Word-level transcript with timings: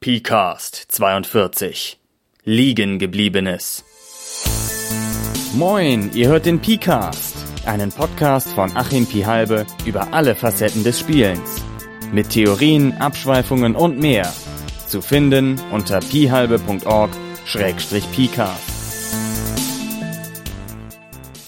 PCAST 0.00 0.92
42 0.92 1.98
Liegen 2.44 3.00
gebliebenes. 3.00 3.84
Moin, 5.54 6.12
ihr 6.14 6.28
hört 6.28 6.46
den 6.46 6.60
PCAST, 6.60 7.34
einen 7.66 7.90
Podcast 7.90 8.52
von 8.52 8.76
Achim 8.76 9.06
Pihalbe 9.06 9.66
über 9.86 10.14
alle 10.14 10.36
Facetten 10.36 10.84
des 10.84 11.00
Spielens. 11.00 11.64
Mit 12.12 12.30
Theorien, 12.30 12.92
Abschweifungen 12.98 13.74
und 13.74 13.98
mehr. 13.98 14.32
Zu 14.86 15.02
finden 15.02 15.60
unter 15.72 15.98
pihalbe.org-pcast. 15.98 18.62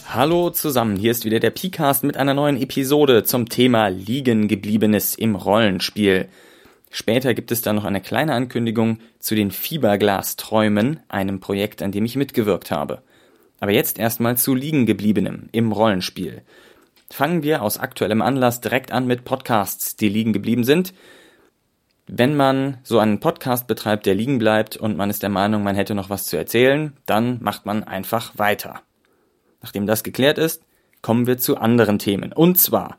Hallo 0.09 0.51
zusammen, 0.51 0.97
hier 0.97 1.13
ist 1.13 1.25
wieder 1.25 1.39
der 1.39 1.53
PCAST 1.53 2.03
mit 2.03 2.17
einer 2.17 2.35
neuen 2.35 2.61
Episode 2.61 3.23
zum 3.23 3.49
Thema 3.49 3.87
Liegen 3.87 4.49
gebliebenes 4.49 5.15
im 5.15 5.37
Rollenspiel. 5.37 6.29
Später 6.91 7.35
gibt 7.35 7.53
es 7.53 7.63
dann 7.63 7.77
noch 7.77 7.85
eine 7.85 8.01
kleine 8.01 8.35
Ankündigung 8.35 8.99
zu 9.21 9.37
den 9.37 9.53
Fiberglas-Träumen, 9.53 11.01
einem 11.09 11.39
Projekt, 11.39 11.83
an 11.83 11.93
dem 11.93 12.05
ich 12.05 12.17
mitgewirkt 12.17 12.73
habe. 12.73 13.03
Aber 13.61 13.71
jetzt 13.71 13.99
erstmal 13.99 14.37
zu 14.37 14.57
Liegengebliebenem 14.57 15.49
im 15.53 15.71
Rollenspiel. 15.71 16.43
Fangen 17.09 17.45
wir 17.45 17.63
aus 17.63 17.79
aktuellem 17.79 18.23
Anlass 18.23 18.61
direkt 18.61 18.91
an 18.91 19.07
mit 19.07 19.25
Podcasts, 19.25 19.95
die 19.95 20.09
liegen 20.09 20.33
geblieben 20.33 20.65
sind. 20.65 20.93
Wenn 22.09 22.35
man 22.35 22.79
so 22.83 22.99
einen 22.99 23.21
Podcast 23.21 23.69
betreibt, 23.69 24.07
der 24.07 24.17
liegen 24.17 24.39
bleibt 24.39 24.77
und 24.77 24.97
man 24.97 25.11
ist 25.11 25.23
der 25.23 25.31
Meinung, 25.31 25.63
man 25.63 25.77
hätte 25.77 25.95
noch 25.95 26.11
was 26.11 26.27
zu 26.27 26.37
erzählen, 26.37 26.93
dann 27.07 27.39
macht 27.41 27.67
man 27.67 27.85
einfach 27.85 28.37
weiter. 28.37 28.83
Nachdem 29.63 29.87
das 29.87 30.03
geklärt 30.03 30.39
ist, 30.39 30.65
kommen 31.03 31.29
wir 31.29 31.39
zu 31.39 31.57
anderen 31.57 32.01
Themen. 32.01 32.33
Und 32.33 32.59
zwar, 32.59 32.99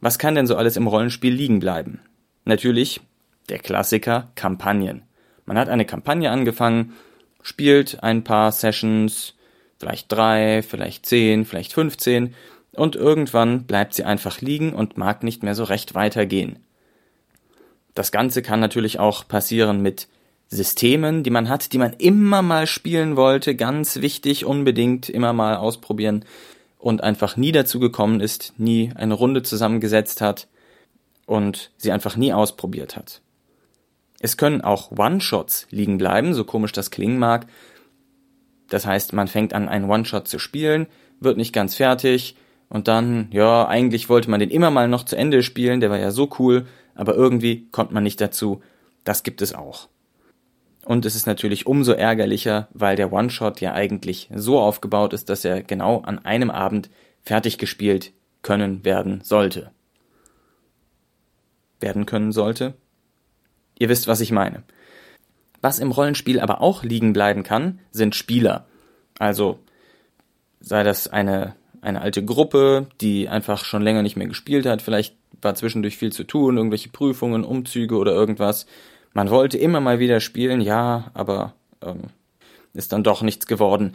was 0.00 0.20
kann 0.20 0.36
denn 0.36 0.46
so 0.46 0.54
alles 0.54 0.76
im 0.76 0.86
Rollenspiel 0.86 1.32
liegen 1.32 1.58
bleiben? 1.58 2.00
Natürlich 2.44 3.00
der 3.48 3.58
Klassiker 3.58 4.30
Kampagnen. 4.34 5.02
Man 5.46 5.58
hat 5.58 5.68
eine 5.68 5.84
Kampagne 5.84 6.30
angefangen, 6.30 6.94
spielt 7.42 8.02
ein 8.02 8.24
paar 8.24 8.52
Sessions, 8.52 9.34
vielleicht 9.78 10.10
drei, 10.10 10.62
vielleicht 10.62 11.06
zehn, 11.06 11.44
vielleicht 11.44 11.72
15 11.72 12.34
und 12.72 12.96
irgendwann 12.96 13.64
bleibt 13.64 13.94
sie 13.94 14.04
einfach 14.04 14.40
liegen 14.40 14.72
und 14.72 14.96
mag 14.96 15.22
nicht 15.22 15.42
mehr 15.42 15.54
so 15.54 15.64
recht 15.64 15.94
weitergehen. 15.94 16.58
Das 17.94 18.12
Ganze 18.12 18.42
kann 18.42 18.60
natürlich 18.60 18.98
auch 18.98 19.28
passieren 19.28 19.82
mit 19.82 20.08
Systemen, 20.48 21.22
die 21.22 21.30
man 21.30 21.48
hat, 21.48 21.72
die 21.72 21.78
man 21.78 21.92
immer 21.94 22.42
mal 22.42 22.66
spielen 22.66 23.16
wollte, 23.16 23.54
ganz 23.54 23.96
wichtig, 23.96 24.44
unbedingt 24.44 25.08
immer 25.08 25.32
mal 25.32 25.56
ausprobieren 25.56 26.24
und 26.78 27.02
einfach 27.02 27.36
nie 27.36 27.52
dazu 27.52 27.80
gekommen 27.80 28.20
ist, 28.20 28.54
nie 28.56 28.92
eine 28.94 29.14
Runde 29.14 29.42
zusammengesetzt 29.42 30.20
hat 30.20 30.48
und 31.32 31.70
sie 31.78 31.92
einfach 31.92 32.16
nie 32.16 32.34
ausprobiert 32.34 32.94
hat. 32.94 33.22
Es 34.20 34.36
können 34.36 34.60
auch 34.60 34.92
One-Shots 34.92 35.66
liegen 35.70 35.96
bleiben, 35.96 36.34
so 36.34 36.44
komisch 36.44 36.72
das 36.72 36.90
klingen 36.90 37.18
mag. 37.18 37.46
Das 38.68 38.84
heißt, 38.84 39.14
man 39.14 39.28
fängt 39.28 39.54
an, 39.54 39.66
einen 39.68 39.88
One-Shot 39.88 40.28
zu 40.28 40.38
spielen, 40.38 40.86
wird 41.20 41.38
nicht 41.38 41.54
ganz 41.54 41.74
fertig 41.74 42.36
und 42.68 42.86
dann, 42.86 43.28
ja, 43.32 43.66
eigentlich 43.66 44.10
wollte 44.10 44.30
man 44.30 44.40
den 44.40 44.50
immer 44.50 44.70
mal 44.70 44.88
noch 44.88 45.04
zu 45.04 45.16
Ende 45.16 45.42
spielen, 45.42 45.80
der 45.80 45.88
war 45.88 45.98
ja 45.98 46.10
so 46.10 46.28
cool, 46.38 46.66
aber 46.94 47.14
irgendwie 47.14 47.66
kommt 47.70 47.92
man 47.92 48.02
nicht 48.02 48.20
dazu. 48.20 48.60
Das 49.02 49.22
gibt 49.22 49.40
es 49.40 49.54
auch. 49.54 49.88
Und 50.84 51.06
es 51.06 51.16
ist 51.16 51.26
natürlich 51.26 51.66
umso 51.66 51.92
ärgerlicher, 51.92 52.68
weil 52.74 52.96
der 52.96 53.10
One-Shot 53.10 53.62
ja 53.62 53.72
eigentlich 53.72 54.28
so 54.34 54.60
aufgebaut 54.60 55.14
ist, 55.14 55.30
dass 55.30 55.46
er 55.46 55.62
genau 55.62 56.02
an 56.02 56.18
einem 56.18 56.50
Abend 56.50 56.90
fertig 57.22 57.56
gespielt 57.56 58.12
können 58.42 58.84
werden 58.84 59.22
sollte. 59.24 59.70
Werden 61.82 62.06
können 62.06 62.32
sollte? 62.32 62.74
Ihr 63.78 63.88
wisst, 63.88 64.06
was 64.06 64.20
ich 64.20 64.32
meine. 64.32 64.62
Was 65.60 65.78
im 65.78 65.90
Rollenspiel 65.90 66.40
aber 66.40 66.60
auch 66.60 66.82
liegen 66.82 67.12
bleiben 67.12 67.42
kann, 67.42 67.80
sind 67.90 68.14
Spieler. 68.14 68.66
Also 69.18 69.58
sei 70.60 70.82
das 70.82 71.08
eine, 71.08 71.54
eine 71.80 72.00
alte 72.00 72.24
Gruppe, 72.24 72.86
die 73.00 73.28
einfach 73.28 73.64
schon 73.64 73.82
länger 73.82 74.02
nicht 74.02 74.16
mehr 74.16 74.26
gespielt 74.26 74.66
hat, 74.66 74.82
vielleicht 74.82 75.16
war 75.40 75.54
zwischendurch 75.54 75.96
viel 75.96 76.12
zu 76.12 76.24
tun, 76.24 76.56
irgendwelche 76.56 76.88
Prüfungen, 76.88 77.44
Umzüge 77.44 77.96
oder 77.96 78.12
irgendwas 78.12 78.66
man 79.14 79.30
wollte 79.30 79.58
immer 79.58 79.80
mal 79.80 79.98
wieder 79.98 80.20
spielen, 80.20 80.60
ja, 80.60 81.10
aber 81.14 81.54
ähm, 81.82 82.04
ist 82.72 82.92
dann 82.92 83.04
doch 83.04 83.22
nichts 83.22 83.46
geworden. 83.46 83.94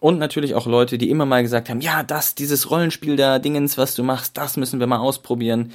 Und 0.00 0.18
natürlich 0.18 0.54
auch 0.54 0.66
Leute, 0.66 0.98
die 0.98 1.10
immer 1.10 1.26
mal 1.26 1.42
gesagt 1.42 1.68
haben, 1.68 1.80
ja, 1.80 2.02
das, 2.02 2.34
dieses 2.34 2.70
Rollenspiel 2.70 3.16
da, 3.16 3.38
Dingens, 3.38 3.76
was 3.76 3.94
du 3.94 4.02
machst, 4.02 4.36
das 4.36 4.56
müssen 4.56 4.80
wir 4.80 4.86
mal 4.86 4.98
ausprobieren. 4.98 5.72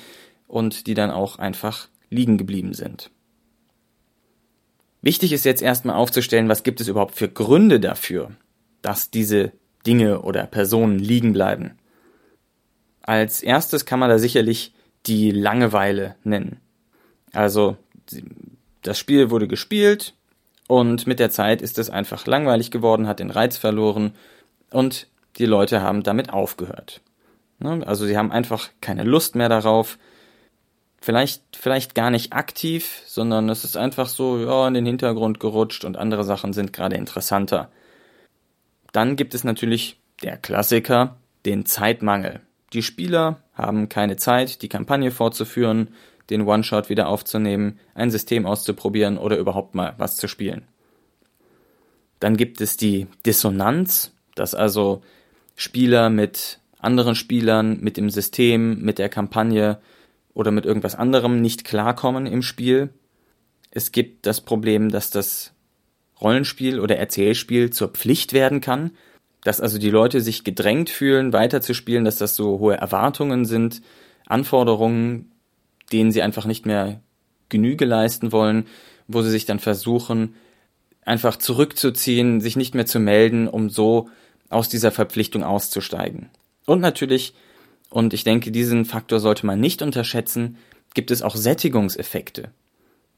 Und 0.48 0.88
die 0.88 0.94
dann 0.94 1.12
auch 1.12 1.40
einfach 1.40 1.88
liegen 2.10 2.38
geblieben 2.38 2.74
sind. 2.74 3.12
Wichtig 5.02 5.34
ist 5.34 5.46
jetzt 5.46 5.62
erstmal 5.62 5.96
aufzustellen, 5.96 6.50
was 6.50 6.64
gibt 6.64 6.82
es 6.82 6.88
überhaupt 6.88 7.16
für 7.16 7.30
Gründe 7.30 7.80
dafür, 7.80 8.32
dass 8.82 9.12
diese 9.12 9.52
Dinge 9.86 10.22
oder 10.22 10.46
Personen 10.48 10.98
liegen 11.00 11.34
bleiben. 11.34 11.78
Als 13.02 13.44
erstes 13.44 13.86
kann 13.86 14.00
man 14.00 14.10
da 14.10 14.18
sicherlich 14.18 14.74
die 15.06 15.30
Langeweile 15.30 16.16
nennen. 16.24 16.60
Also 17.34 17.78
das 18.82 18.98
Spiel 18.98 19.30
wurde 19.30 19.48
gespielt 19.48 20.16
und 20.68 21.06
mit 21.06 21.20
der 21.20 21.30
Zeit 21.30 21.62
ist 21.62 21.78
es 21.78 21.90
einfach 21.90 22.26
langweilig 22.26 22.72
geworden, 22.72 23.08
hat 23.08 23.20
den 23.20 23.30
Reiz 23.30 23.58
verloren 23.58 24.14
und 24.72 25.08
die 25.38 25.46
Leute 25.46 25.82
haben 25.82 26.02
damit 26.02 26.32
aufgehört. 26.32 27.02
Ne? 27.60 27.86
Also 27.86 28.06
sie 28.06 28.18
haben 28.18 28.32
einfach 28.32 28.70
keine 28.82 29.04
Lust 29.04 29.36
mehr 29.36 29.50
darauf. 29.50 29.98
Vielleicht, 31.06 31.44
vielleicht 31.56 31.94
gar 31.94 32.10
nicht 32.10 32.34
aktiv, 32.34 33.04
sondern 33.06 33.48
es 33.50 33.64
ist 33.64 33.78
einfach 33.78 34.08
so, 34.08 34.40
ja, 34.40 34.68
in 34.68 34.74
den 34.74 34.88
Hintergrund 34.88 35.40
gerutscht 35.40 35.86
und 35.86 35.98
andere 35.98 36.24
Sachen 36.24 36.52
sind 36.52 36.74
gerade 36.74 36.96
interessanter. 36.96 37.70
Dann 38.92 39.16
gibt 39.16 39.36
es 39.36 39.44
natürlich 39.44 40.00
der 40.24 40.36
Klassiker, 40.36 41.18
den 41.46 41.68
Zeitmangel. 41.68 42.40
Die 42.74 42.82
Spieler 42.82 43.40
haben 43.54 43.88
keine 43.88 44.18
Zeit, 44.18 44.64
die 44.64 44.68
Kampagne 44.68 45.12
fortzuführen, 45.12 45.90
den 46.32 46.42
One-Shot 46.42 46.90
wieder 46.90 47.08
aufzunehmen, 47.08 47.80
ein 47.94 48.10
System 48.10 48.48
auszuprobieren 48.48 49.20
oder 49.20 49.38
überhaupt 49.38 49.76
mal 49.76 49.94
was 50.00 50.18
zu 50.18 50.28
spielen. 50.28 50.64
Dann 52.20 52.36
gibt 52.36 52.62
es 52.62 52.78
die 52.78 53.06
Dissonanz, 53.28 54.12
dass 54.34 54.56
also 54.56 55.04
Spieler 55.56 56.10
mit 56.10 56.58
anderen 56.80 57.14
Spielern, 57.14 57.80
mit 57.80 57.96
dem 57.96 58.10
System, 58.10 58.82
mit 58.82 58.98
der 58.98 59.10
Kampagne 59.10 59.78
oder 60.35 60.51
mit 60.51 60.66
irgendwas 60.66 60.94
anderem 60.94 61.41
nicht 61.41 61.63
klarkommen 61.63 62.28
im 62.28 62.44
Spiel. 62.44 62.90
Es 63.72 63.91
gibt 63.91 64.28
das 64.28 64.41
Problem, 64.41 64.91
dass 64.91 65.09
das 65.09 65.53
Rollenspiel 66.22 66.79
oder 66.79 66.97
Erzählspiel 66.97 67.72
zur 67.72 67.88
Pflicht 67.88 68.34
werden 68.34 68.62
kann, 68.62 68.91
dass 69.44 69.62
also 69.62 69.79
die 69.79 69.90
Leute 69.90 70.22
sich 70.22 70.44
gedrängt 70.44 70.90
fühlen, 70.90 71.34
weiterzuspielen, 71.34 72.06
dass 72.06 72.18
das 72.18 72.35
so 72.35 72.59
hohe 72.59 72.75
Erwartungen 72.75 73.46
sind, 73.46 73.81
Anforderungen, 74.28 75.31
denen 75.91 76.12
sie 76.12 76.22
einfach 76.22 76.46
nicht 76.46 76.66
mehr 76.66 77.02
Genüge 77.50 77.85
leisten 77.85 78.31
wollen, 78.31 78.66
wo 79.07 79.22
sie 79.22 79.29
sich 79.29 79.46
dann 79.46 79.59
versuchen, 79.59 80.35
einfach 81.03 81.38
zurückzuziehen, 81.38 82.41
sich 82.41 82.56
nicht 82.56 82.75
mehr 82.75 82.88
zu 82.88 83.00
melden, 83.00 83.47
um 83.47 83.69
so 83.69 84.09
aus 84.50 84.67
dieser 84.67 84.91
Verpflichtung 84.91 85.44
auszusteigen. 85.44 86.29
Und 86.66 86.81
natürlich, 86.81 87.35
und 87.90 88.13
ich 88.13 88.23
denke, 88.23 88.51
diesen 88.51 88.85
Faktor 88.85 89.19
sollte 89.19 89.46
man 89.46 89.59
nicht 89.59 89.81
unterschätzen, 89.81 90.57
gibt 90.94 91.12
es 91.12 91.22
auch 91.22 91.35
Sättigungseffekte. 91.35 92.50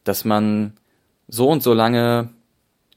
Dass 0.03 0.25
man 0.25 0.73
so 1.27 1.49
und 1.49 1.63
so 1.63 1.73
lange 1.73 2.29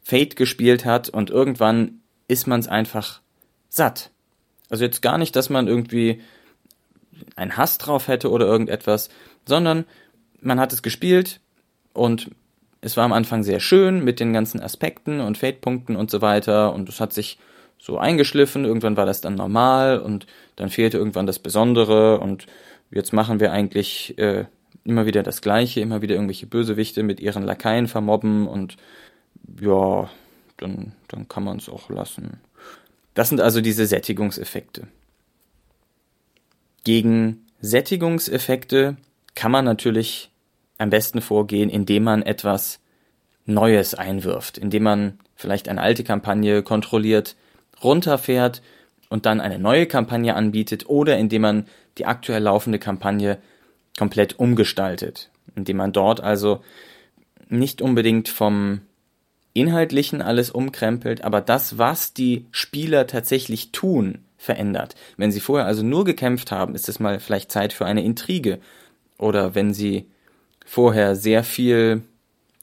Fate 0.03 0.37
gespielt 0.37 0.85
hat 0.85 1.09
und 1.09 1.31
irgendwann 1.31 2.01
ist 2.29 2.47
man 2.47 2.61
es 2.61 2.69
einfach 2.69 3.21
satt. 3.69 4.11
Also 4.69 4.85
jetzt 4.85 5.03
gar 5.03 5.19
nicht, 5.19 5.35
dass 5.37 5.51
man 5.51 5.69
irgendwie 5.69 6.21
einen 7.37 7.57
Hass 7.57 7.79
drauf 7.79 8.09
hätte 8.09 8.31
oder 8.31 8.47
irgendetwas, 8.47 9.11
sondern 9.47 9.85
man 10.41 10.61
hat 10.61 10.73
es 10.73 10.83
gespielt 10.83 11.41
und 11.93 12.31
es 12.81 12.97
war 12.97 13.05
am 13.05 13.13
Anfang 13.13 13.43
sehr 13.43 13.61
schön 13.61 14.03
mit 14.03 14.21
den 14.21 14.33
ganzen 14.33 14.61
Aspekten 14.61 15.21
und 15.21 15.39
Fade-Punkten 15.39 15.97
und 15.97 16.11
so 16.11 16.23
weiter 16.23 16.73
und 16.73 16.89
es 16.89 17.01
hat 17.01 17.13
sich 17.13 17.39
so 17.81 17.99
eingeschliffen, 17.99 18.65
irgendwann 18.65 18.97
war 18.97 19.07
das 19.07 19.21
dann 19.21 19.35
normal 19.35 19.99
und 20.01 20.27
dann 20.57 20.69
fehlte 20.69 20.99
irgendwann 20.99 21.27
das 21.27 21.39
Besondere 21.39 22.21
und 22.21 22.47
jetzt 22.91 23.13
machen 23.13 23.41
wir 23.41 23.53
eigentlich 23.53 24.19
äh, 24.19 24.45
immer 24.85 25.07
wieder 25.07 25.23
das 25.23 25.41
Gleiche, 25.41 25.81
immer 25.81 26.03
wieder 26.03 26.15
irgendwelche 26.15 26.47
Bösewichte 26.47 27.03
mit 27.03 27.21
ihren 27.21 27.43
Lakaien 27.43 27.89
vermobben 27.89 28.47
und 28.47 28.77
ja, 29.61 30.11
dann, 30.59 30.93
dann 31.09 31.27
kann 31.29 31.43
man 31.43 31.57
es 31.57 31.69
auch 31.69 31.89
lassen. 31.89 32.41
Das 33.15 33.31
sind 33.31 33.41
also 33.41 33.63
diese 33.63 33.87
Sättigungseffekte. 33.87 34.87
Gegen 36.85 37.47
Sättigungseffekte 37.61 38.97
kann 39.35 39.53
man 39.53 39.65
natürlich 39.65 40.31
am 40.77 40.91
besten 40.91 41.21
vorgehen, 41.21 41.71
indem 41.71 42.05
man 42.05 42.23
etwas 42.23 42.81
Neues 43.47 43.95
einwirft, 43.95 44.59
indem 44.59 44.83
man 44.83 45.19
vielleicht 45.35 45.69
eine 45.69 45.81
alte 45.81 46.05
Kampagne 46.05 46.63
kontrolliert 46.63 47.37
runterfährt 47.83 48.63
und 49.09 49.27
dann 49.27 49.41
eine 49.41 49.59
neue 49.59 49.87
Kampagne 49.87 50.35
anbietet 50.35 50.89
oder 50.89 51.19
indem 51.19 51.43
man 51.43 51.67
die 51.99 52.07
aktuell 52.07 52.43
laufende 52.43 52.79
Kampagne 52.79 53.39
komplett 53.99 54.39
umgestaltet, 54.39 55.31
indem 55.57 55.79
man 55.79 55.93
dort 55.93 56.21
also 56.21 56.63
nicht 57.49 57.83
unbedingt 57.83 58.29
vom 58.29 58.83
Inhaltlichen 59.53 60.23
alles 60.23 60.51
umkrempelt, 60.51 61.25
aber 61.25 61.41
das, 61.41 61.77
was 61.77 62.15
die 62.15 62.47
Spieler 62.53 63.07
tatsächlich 63.09 63.73
tun, 63.73 64.21
verändert. 64.41 64.95
Wenn 65.17 65.33
sie 65.33 65.41
vorher 65.41 65.67
also 65.67 65.83
nur 65.83 66.05
gekämpft 66.05 66.51
haben, 66.51 66.75
ist 66.75 66.89
es 66.89 67.01
mal 67.01 67.21
vielleicht 67.21 67.53
Zeit 67.53 67.73
für 67.73 67.85
eine 67.85 68.03
Intrige. 68.03 68.59
Oder 69.19 69.55
wenn 69.55 69.75
sie 69.75 70.07
vorher 70.65 71.15
sehr 71.15 71.45
viel 71.45 72.03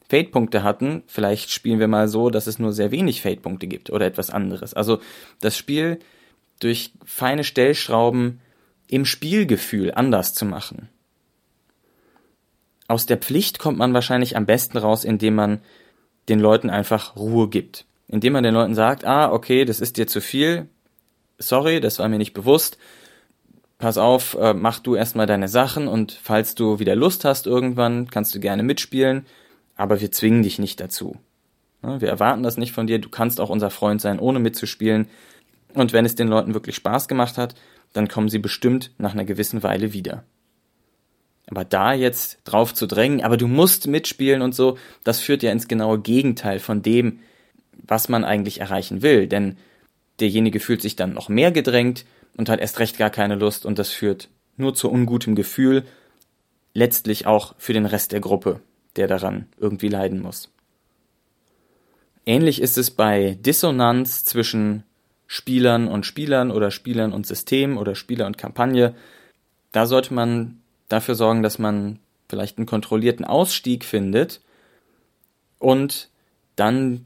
Fade-Punkte 0.10 0.64
hatten, 0.64 1.04
vielleicht 1.08 1.52
spielen 1.52 1.80
wir 1.80 1.88
mal 1.88 2.08
so, 2.08 2.30
dass 2.30 2.48
es 2.48 2.60
nur 2.60 2.72
sehr 2.72 2.92
wenig 2.92 3.22
Fade-Punkte 3.22 3.68
gibt 3.68 3.90
oder 3.90 4.06
etwas 4.06 4.30
anderes. 4.30 4.74
Also 4.74 5.00
das 5.42 5.58
Spiel 5.58 6.00
durch 6.60 6.94
feine 7.06 7.44
Stellschrauben 7.44 8.40
im 8.88 9.06
Spielgefühl 9.06 9.92
anders 9.94 10.34
zu 10.34 10.46
machen. 10.46 10.90
Aus 12.88 13.06
der 13.06 13.18
Pflicht 13.18 13.60
kommt 13.60 13.78
man 13.78 13.94
wahrscheinlich 13.94 14.38
am 14.38 14.46
besten 14.46 14.78
raus, 14.78 15.04
indem 15.04 15.36
man 15.36 15.60
den 16.30 16.40
Leuten 16.40 16.70
einfach 16.70 17.18
Ruhe 17.18 17.50
gibt. 17.50 17.86
Indem 18.08 18.34
man 18.34 18.44
den 18.44 18.54
Leuten 18.54 18.76
sagt, 18.76 19.04
ah, 19.04 19.32
okay, 19.32 19.66
das 19.66 19.82
ist 19.82 19.98
dir 19.98 20.08
zu 20.08 20.22
viel, 20.22 20.70
sorry, 21.38 21.82
das 21.82 22.00
war 22.00 22.08
mir 22.08 22.18
nicht 22.18 22.34
bewusst, 22.34 22.78
pass 23.78 23.98
auf, 23.98 24.36
äh, 24.40 24.54
mach 24.54 24.80
du 24.80 24.96
erstmal 24.96 25.28
deine 25.28 25.50
Sachen 25.50 25.88
und 25.88 26.18
falls 26.24 26.56
du 26.56 26.80
wieder 26.80 26.96
Lust 26.96 27.26
hast 27.26 27.46
irgendwann, 27.46 28.10
kannst 28.10 28.34
du 28.34 28.40
gerne 28.40 28.64
mitspielen, 28.64 29.26
aber 29.78 30.02
wir 30.02 30.12
zwingen 30.12 30.44
dich 30.44 30.60
nicht 30.60 30.80
dazu. 30.80 31.18
Wir 31.82 32.10
erwarten 32.10 32.44
das 32.44 32.58
nicht 32.58 32.74
von 32.74 32.88
dir, 32.88 33.00
du 33.00 33.10
kannst 33.10 33.40
auch 33.40 33.50
unser 33.50 33.70
Freund 33.70 34.02
sein, 34.02 34.20
ohne 34.20 34.40
mitzuspielen. 34.40 35.08
Und 35.74 35.94
wenn 35.94 36.06
es 36.06 36.16
den 36.16 36.28
Leuten 36.28 36.54
wirklich 36.54 36.76
Spaß 36.76 37.08
gemacht 37.08 37.38
hat, 37.38 37.56
dann 37.94 38.08
kommen 38.08 38.30
sie 38.30 38.40
bestimmt 38.40 38.92
nach 38.98 39.14
einer 39.14 39.26
gewissen 39.26 39.64
Weile 39.64 39.94
wieder. 39.94 40.24
Aber 41.50 41.64
da 41.64 41.94
jetzt 41.94 42.40
drauf 42.44 42.74
zu 42.74 42.88
drängen, 42.88 43.24
aber 43.24 43.38
du 43.38 43.48
musst 43.48 43.88
mitspielen 43.88 44.42
und 44.42 44.54
so, 44.54 44.78
das 45.04 45.22
führt 45.22 45.44
ja 45.44 45.52
ins 45.52 45.70
genaue 45.70 46.00
Gegenteil 46.00 46.60
von 46.60 46.82
dem, 46.82 47.20
was 47.72 48.10
man 48.10 48.26
eigentlich 48.26 48.60
erreichen 48.60 49.02
will. 49.02 49.28
Denn 49.28 49.58
derjenige 50.20 50.60
fühlt 50.60 50.82
sich 50.82 50.96
dann 50.96 51.14
noch 51.14 51.30
mehr 51.30 51.52
gedrängt 51.52 52.06
und 52.36 52.50
hat 52.50 52.60
erst 52.60 52.80
recht 52.80 52.98
gar 52.98 53.12
keine 53.12 53.36
Lust 53.36 53.66
und 53.66 53.80
das 53.80 53.92
führt 53.92 54.30
nur 54.58 54.74
zu 54.74 54.90
ungutem 54.90 55.36
Gefühl, 55.36 55.86
letztlich 56.74 57.28
auch 57.28 57.56
für 57.58 57.74
den 57.74 57.86
Rest 57.86 58.12
der 58.12 58.20
Gruppe, 58.20 58.60
der 58.98 59.08
daran 59.08 59.48
irgendwie 59.58 59.90
leiden 59.90 60.22
muss. 60.22 60.52
Ähnlich 62.26 62.62
ist 62.62 62.78
es 62.78 62.92
bei 62.92 63.38
Dissonanz 63.40 64.26
zwischen 64.26 64.84
Spielern 65.28 65.88
und 65.88 66.06
Spielern 66.06 66.52
oder 66.52 66.72
Spielern 66.72 67.14
und 67.14 67.26
System 67.26 67.78
oder 67.78 67.96
Spieler 67.96 68.26
und 68.26 68.38
Kampagne. 68.38 68.96
Da 69.72 69.86
sollte 69.86 70.14
man 70.14 70.60
dafür 70.90 71.16
sorgen, 71.16 71.42
dass 71.42 71.58
man 71.58 72.00
vielleicht 72.28 72.58
einen 72.58 72.66
kontrollierten 72.66 73.26
Ausstieg 73.26 73.86
findet 73.86 74.42
und 75.60 76.10
dann 76.58 77.06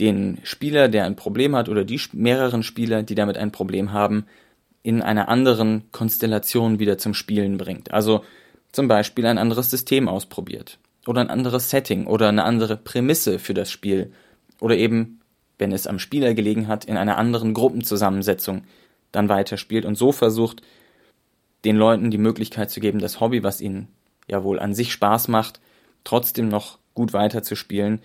den 0.00 0.38
Spieler, 0.42 0.88
der 0.88 1.04
ein 1.04 1.16
Problem 1.16 1.56
hat, 1.56 1.68
oder 1.68 1.84
die 1.84 2.00
mehreren 2.12 2.62
Spieler, 2.62 3.02
die 3.02 3.14
damit 3.14 3.38
ein 3.38 3.52
Problem 3.52 3.92
haben, 3.92 4.26
in 4.82 5.02
einer 5.02 5.28
anderen 5.28 5.90
Konstellation 5.92 6.78
wieder 6.78 6.98
zum 6.98 7.14
Spielen 7.14 7.58
bringt. 7.58 7.90
Also 7.90 8.22
zum 8.70 8.86
Beispiel 8.86 9.26
ein 9.26 9.38
anderes 9.38 9.70
System 9.70 10.08
ausprobiert 10.08 10.78
oder 11.06 11.20
ein 11.20 11.30
anderes 11.30 11.70
Setting 11.70 12.06
oder 12.06 12.28
eine 12.28 12.44
andere 12.44 12.76
Prämisse 12.76 13.38
für 13.38 13.54
das 13.54 13.70
Spiel 13.70 14.12
oder 14.60 14.76
eben, 14.76 15.20
wenn 15.58 15.72
es 15.72 15.86
am 15.86 15.98
Spieler 15.98 16.34
gelegen 16.34 16.68
hat, 16.68 16.84
in 16.84 16.96
einer 16.96 17.16
anderen 17.16 17.54
Gruppenzusammensetzung 17.54 18.64
dann 19.12 19.28
weiterspielt 19.28 19.84
und 19.84 19.96
so 19.96 20.12
versucht, 20.12 20.62
den 21.64 21.76
Leuten 21.76 22.10
die 22.10 22.18
Möglichkeit 22.18 22.70
zu 22.70 22.80
geben, 22.80 22.98
das 22.98 23.20
Hobby, 23.20 23.42
was 23.42 23.60
ihnen 23.60 23.88
ja 24.28 24.44
wohl 24.44 24.58
an 24.58 24.74
sich 24.74 24.92
Spaß 24.92 25.28
macht, 25.28 25.60
trotzdem 26.04 26.48
noch 26.48 26.78
gut 26.94 27.12
weiterzuspielen 27.12 28.00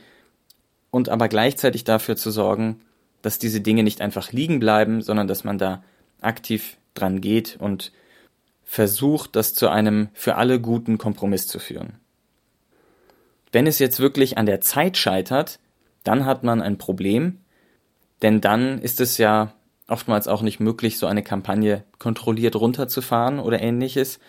und 0.91 1.09
aber 1.09 1.27
gleichzeitig 1.27 1.83
dafür 1.83 2.15
zu 2.15 2.31
sorgen, 2.31 2.81
dass 3.21 3.39
diese 3.39 3.61
Dinge 3.61 3.83
nicht 3.83 4.01
einfach 4.01 4.31
liegen 4.31 4.59
bleiben, 4.59 5.01
sondern 5.01 5.27
dass 5.27 5.43
man 5.43 5.57
da 5.57 5.83
aktiv 6.21 6.77
dran 6.93 7.21
geht 7.21 7.57
und 7.59 7.91
versucht, 8.63 9.35
das 9.35 9.53
zu 9.53 9.69
einem 9.69 10.09
für 10.13 10.35
alle 10.35 10.59
guten 10.59 10.97
Kompromiss 10.97 11.47
zu 11.47 11.59
führen. 11.59 11.99
Wenn 13.53 13.65
es 13.65 13.79
jetzt 13.79 14.01
wirklich 14.01 14.37
an 14.37 14.45
der 14.45 14.59
Zeit 14.59 14.97
scheitert, 14.97 15.59
dann 16.03 16.25
hat 16.25 16.43
man 16.43 16.61
ein 16.61 16.77
Problem, 16.77 17.39
denn 18.21 18.41
dann 18.41 18.81
ist 18.81 18.99
es 18.99 19.17
ja 19.17 19.53
oftmals 19.87 20.27
auch 20.27 20.41
nicht 20.41 20.59
möglich, 20.59 20.97
so 20.97 21.07
eine 21.07 21.23
Kampagne 21.23 21.85
kontrolliert 21.99 22.57
runterzufahren 22.57 23.39
oder 23.39 23.61
ähnliches. 23.61 24.19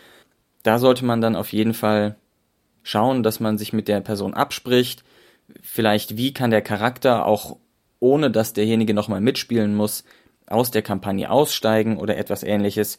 Da 0.62 0.78
sollte 0.78 1.04
man 1.04 1.20
dann 1.20 1.34
auf 1.34 1.52
jeden 1.52 1.74
Fall 1.74 2.16
schauen, 2.84 3.24
dass 3.24 3.40
man 3.40 3.58
sich 3.58 3.72
mit 3.72 3.88
der 3.88 4.00
Person 4.00 4.34
abspricht. 4.34 5.02
Vielleicht, 5.62 6.16
wie 6.16 6.32
kann 6.32 6.50
der 6.50 6.62
Charakter 6.62 7.26
auch 7.26 7.56
ohne 8.04 8.30
dass 8.30 8.52
derjenige 8.52 8.92
nochmal 8.92 9.22
mitspielen 9.22 9.74
muss, 9.74 10.04
aus 10.46 10.70
der 10.70 10.82
Kampagne 10.82 11.30
aussteigen 11.30 11.96
oder 11.96 12.18
etwas 12.18 12.42
ähnliches. 12.42 12.98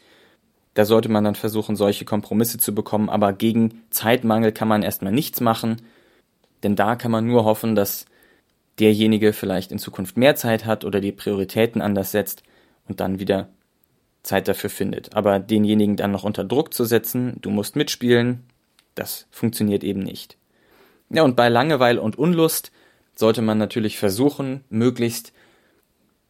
Da 0.74 0.84
sollte 0.84 1.10
man 1.10 1.24
dann 1.24 1.36
versuchen, 1.36 1.76
solche 1.76 2.06
Kompromisse 2.06 2.58
zu 2.58 2.74
bekommen, 2.74 3.10
aber 3.10 3.32
gegen 3.32 3.84
Zeitmangel 3.92 4.52
kann 4.52 4.68
man 4.68 4.82
erstmal 4.82 5.14
nichts 5.14 5.42
machen, 5.42 5.78
denn 6.64 6.76
da 6.76 6.96
kann 6.96 7.12
man 7.12 7.26
nur 7.26 7.46
hoffen, 7.46 7.76
dass 7.76 8.06
derjenige 8.80 9.34
vielleicht 9.34 9.72
in 9.72 9.80
Zukunft 9.80 10.18
mehr 10.18 10.36
Zeit 10.36 10.66
hat 10.66 10.84
oder 10.84 11.00
die 11.00 11.12
Prioritäten 11.12 11.82
anders 11.82 12.12
setzt 12.12 12.44
und 12.88 13.00
dann 13.00 13.20
wieder 13.20 13.50
Zeit 14.24 14.48
dafür 14.48 14.70
findet. 14.70 15.16
Aber 15.16 15.40
denjenigen 15.40 15.96
dann 15.96 16.12
noch 16.12 16.24
unter 16.24 16.44
Druck 16.44 16.74
zu 16.74 16.84
setzen, 16.84 17.38
du 17.42 17.50
musst 17.50 17.76
mitspielen, 17.76 18.44
das 18.96 19.28
funktioniert 19.30 19.84
eben 19.84 20.02
nicht. 20.02 20.38
Ja, 21.10 21.24
und 21.24 21.36
bei 21.36 21.50
Langeweile 21.50 22.02
und 22.02 22.18
Unlust 22.18 22.72
sollte 23.16 23.42
man 23.42 23.58
natürlich 23.58 23.98
versuchen, 23.98 24.64
möglichst, 24.70 25.32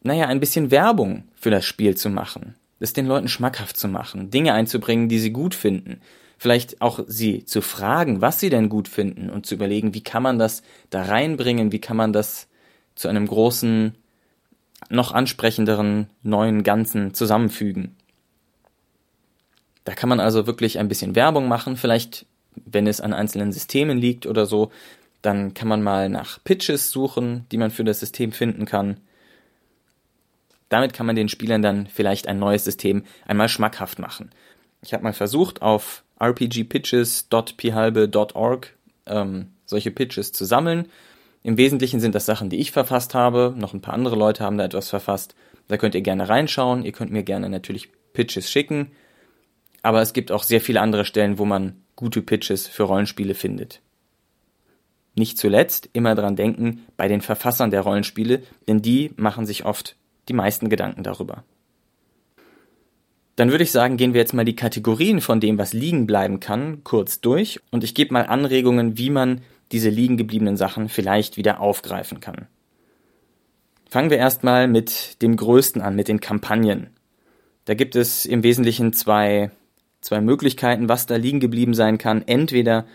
naja, 0.01 0.27
ein 0.27 0.39
bisschen 0.39 0.69
Werbung 0.71 1.23
für 1.35 1.49
das 1.49 1.65
Spiel 1.65 1.95
zu 1.95 2.09
machen, 2.09 2.55
es 2.79 2.93
den 2.93 3.07
Leuten 3.07 3.27
schmackhaft 3.27 3.77
zu 3.77 3.87
machen, 3.87 4.29
Dinge 4.29 4.53
einzubringen, 4.53 5.09
die 5.09 5.19
sie 5.19 5.31
gut 5.31 5.55
finden, 5.55 6.01
vielleicht 6.45 6.79
auch 6.79 6.99
sie 7.07 7.43
zu 7.43 7.61
fragen, 7.61 8.21
was 8.21 8.39
sie 8.39 8.51
denn 8.51 8.69
gut 8.69 8.87
finden 8.87 9.31
und 9.31 9.47
zu 9.47 9.55
überlegen, 9.55 9.95
wie 9.95 10.03
kann 10.03 10.21
man 10.21 10.37
das 10.37 10.61
da 10.91 11.01
reinbringen, 11.01 11.71
wie 11.71 11.81
kann 11.81 11.97
man 11.97 12.13
das 12.13 12.47
zu 12.93 13.07
einem 13.07 13.25
großen 13.25 13.95
noch 14.91 15.11
ansprechenderen 15.11 16.07
neuen 16.21 16.61
Ganzen 16.61 17.15
zusammenfügen. 17.15 17.95
Da 19.85 19.95
kann 19.95 20.07
man 20.07 20.19
also 20.19 20.45
wirklich 20.45 20.77
ein 20.77 20.87
bisschen 20.87 21.15
Werbung 21.15 21.47
machen, 21.47 21.77
vielleicht 21.77 22.27
wenn 22.63 22.85
es 22.85 23.01
an 23.01 23.11
einzelnen 23.11 23.51
Systemen 23.51 23.97
liegt 23.97 24.27
oder 24.27 24.45
so, 24.45 24.71
dann 25.23 25.55
kann 25.55 25.67
man 25.67 25.81
mal 25.81 26.09
nach 26.09 26.37
Pitches 26.43 26.91
suchen, 26.91 27.47
die 27.51 27.57
man 27.57 27.71
für 27.71 27.83
das 27.83 28.01
System 28.01 28.31
finden 28.31 28.65
kann. 28.65 28.97
Damit 30.69 30.93
kann 30.93 31.07
man 31.07 31.15
den 31.15 31.27
Spielern 31.27 31.63
dann 31.63 31.87
vielleicht 31.87 32.27
ein 32.27 32.37
neues 32.37 32.65
System 32.65 33.03
einmal 33.25 33.49
schmackhaft 33.49 33.97
machen. 33.97 34.29
Ich 34.83 34.93
habe 34.93 35.03
mal 35.03 35.13
versucht, 35.13 35.63
auf 35.63 36.04
rpgpitches.phalbe.org 36.21 38.73
ähm, 39.07 39.47
solche 39.65 39.91
Pitches 39.91 40.31
zu 40.31 40.45
sammeln 40.45 40.87
im 41.45 41.57
Wesentlichen 41.57 41.99
sind 41.99 42.15
das 42.15 42.25
Sachen, 42.25 42.49
die 42.49 42.57
ich 42.57 42.71
verfasst 42.71 43.13
habe. 43.13 43.53
Noch 43.55 43.75
ein 43.75 43.81
paar 43.81 43.93
andere 43.93 44.15
Leute 44.15 44.43
haben 44.43 44.57
da 44.57 44.65
etwas 44.65 44.89
verfasst. 44.89 45.35
Da 45.67 45.77
könnt 45.77 45.93
ihr 45.93 46.01
gerne 46.01 46.27
reinschauen. 46.27 46.83
Ihr 46.83 46.91
könnt 46.91 47.11
mir 47.11 47.21
gerne 47.21 47.49
natürlich 47.49 47.89
Pitches 48.13 48.49
schicken. 48.49 48.93
Aber 49.83 50.01
es 50.01 50.13
gibt 50.13 50.31
auch 50.31 50.41
sehr 50.41 50.59
viele 50.59 50.81
andere 50.81 51.05
Stellen, 51.05 51.37
wo 51.37 51.45
man 51.45 51.83
gute 51.95 52.23
Pitches 52.23 52.65
für 52.65 52.81
Rollenspiele 52.81 53.35
findet. 53.35 53.81
Nicht 55.13 55.37
zuletzt 55.37 55.87
immer 55.93 56.15
dran 56.15 56.35
denken 56.35 56.83
bei 56.97 57.07
den 57.07 57.21
Verfassern 57.21 57.69
der 57.69 57.81
Rollenspiele, 57.81 58.41
denn 58.67 58.81
die 58.81 59.11
machen 59.15 59.45
sich 59.45 59.65
oft 59.65 59.97
die 60.29 60.33
meisten 60.33 60.67
Gedanken 60.67 61.03
darüber. 61.03 61.43
Dann 63.35 63.51
würde 63.51 63.63
ich 63.63 63.71
sagen, 63.71 63.97
gehen 63.97 64.13
wir 64.13 64.21
jetzt 64.21 64.33
mal 64.33 64.45
die 64.45 64.55
Kategorien 64.55 65.19
von 65.19 65.39
dem, 65.39 65.57
was 65.57 65.73
liegen 65.73 66.07
bleiben 66.07 66.39
kann, 66.39 66.83
kurz 66.83 67.19
durch 67.19 67.59
und 67.71 67.83
ich 67.83 67.93
gebe 67.93 68.13
mal 68.13 68.25
Anregungen, 68.25 68.97
wie 68.97 69.09
man 69.09 69.41
diese 69.71 69.89
liegen 69.89 70.15
gebliebenen 70.15 70.57
Sachen 70.57 70.89
vielleicht 70.89 71.35
wieder 71.35 71.59
aufgreifen 71.59 72.19
kann. 72.19 72.47
Fangen 73.89 74.09
wir 74.09 74.17
erstmal 74.17 74.67
mit 74.67 75.21
dem 75.21 75.35
Größten 75.35 75.81
an, 75.81 75.95
mit 75.95 76.07
den 76.07 76.19
Kampagnen. 76.19 76.91
Da 77.65 77.73
gibt 77.73 77.95
es 77.95 78.25
im 78.25 78.43
Wesentlichen 78.43 78.93
zwei, 78.93 79.51
zwei 80.01 80.21
Möglichkeiten, 80.21 80.87
was 80.87 81.07
da 81.07 81.15
liegen 81.15 81.39
geblieben 81.39 81.73
sein 81.73 81.97
kann. 81.97 82.21
Entweder 82.25 82.85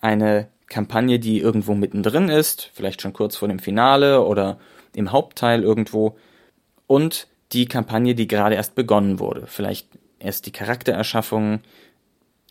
eine 0.00 0.48
Kampagne, 0.68 1.18
die 1.18 1.38
irgendwo 1.38 1.74
mittendrin 1.74 2.28
ist, 2.28 2.70
vielleicht 2.74 3.02
schon 3.02 3.12
kurz 3.12 3.36
vor 3.36 3.48
dem 3.48 3.58
Finale 3.58 4.22
oder 4.22 4.58
im 4.94 5.12
Hauptteil 5.12 5.62
irgendwo, 5.62 6.16
und 6.86 7.28
die 7.52 7.66
Kampagne, 7.66 8.14
die 8.14 8.28
gerade 8.28 8.54
erst 8.54 8.74
begonnen 8.74 9.18
wurde. 9.18 9.46
Vielleicht 9.46 9.88
erst 10.18 10.46
die 10.46 10.52
Charaktererschaffung, 10.52 11.60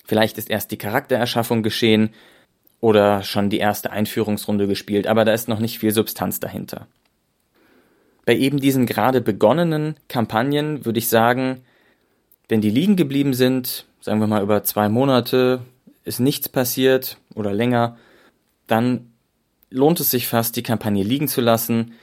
vielleicht 0.03 0.37
ist 0.37 0.49
erst 0.49 0.71
die 0.71 0.77
Charaktererschaffung 0.77 1.63
geschehen, 1.63 2.11
oder 2.85 3.23
schon 3.23 3.49
die 3.49 3.57
erste 3.57 3.91
Einführungsrunde 3.91 4.67
gespielt, 4.67 5.07
aber 5.07 5.25
da 5.25 5.33
ist 5.33 5.47
noch 5.47 5.57
nicht 5.57 5.79
viel 5.79 5.91
Substanz 5.91 6.39
dahinter. 6.39 6.85
Bei 8.25 8.35
eben 8.35 8.59
diesen 8.59 8.85
gerade 8.85 9.21
begonnenen 9.21 9.95
Kampagnen 10.07 10.85
würde 10.85 10.99
ich 10.99 11.07
sagen, 11.07 11.61
wenn 12.47 12.61
die 12.61 12.69
liegen 12.69 12.95
geblieben 12.95 13.33
sind, 13.33 13.85
sagen 14.01 14.19
wir 14.19 14.27
mal 14.27 14.43
über 14.43 14.63
zwei 14.63 14.87
Monate, 14.87 15.61
ist 16.03 16.19
nichts 16.19 16.47
passiert 16.47 17.17
oder 17.33 17.53
länger, 17.53 17.97
dann 18.67 19.11
lohnt 19.71 19.99
es 19.99 20.11
sich 20.11 20.27
fast, 20.27 20.55
die 20.55 20.61
Kampagne 20.61 21.03
liegen 21.03 21.27
zu 21.27 21.41
lassen. 21.41 21.93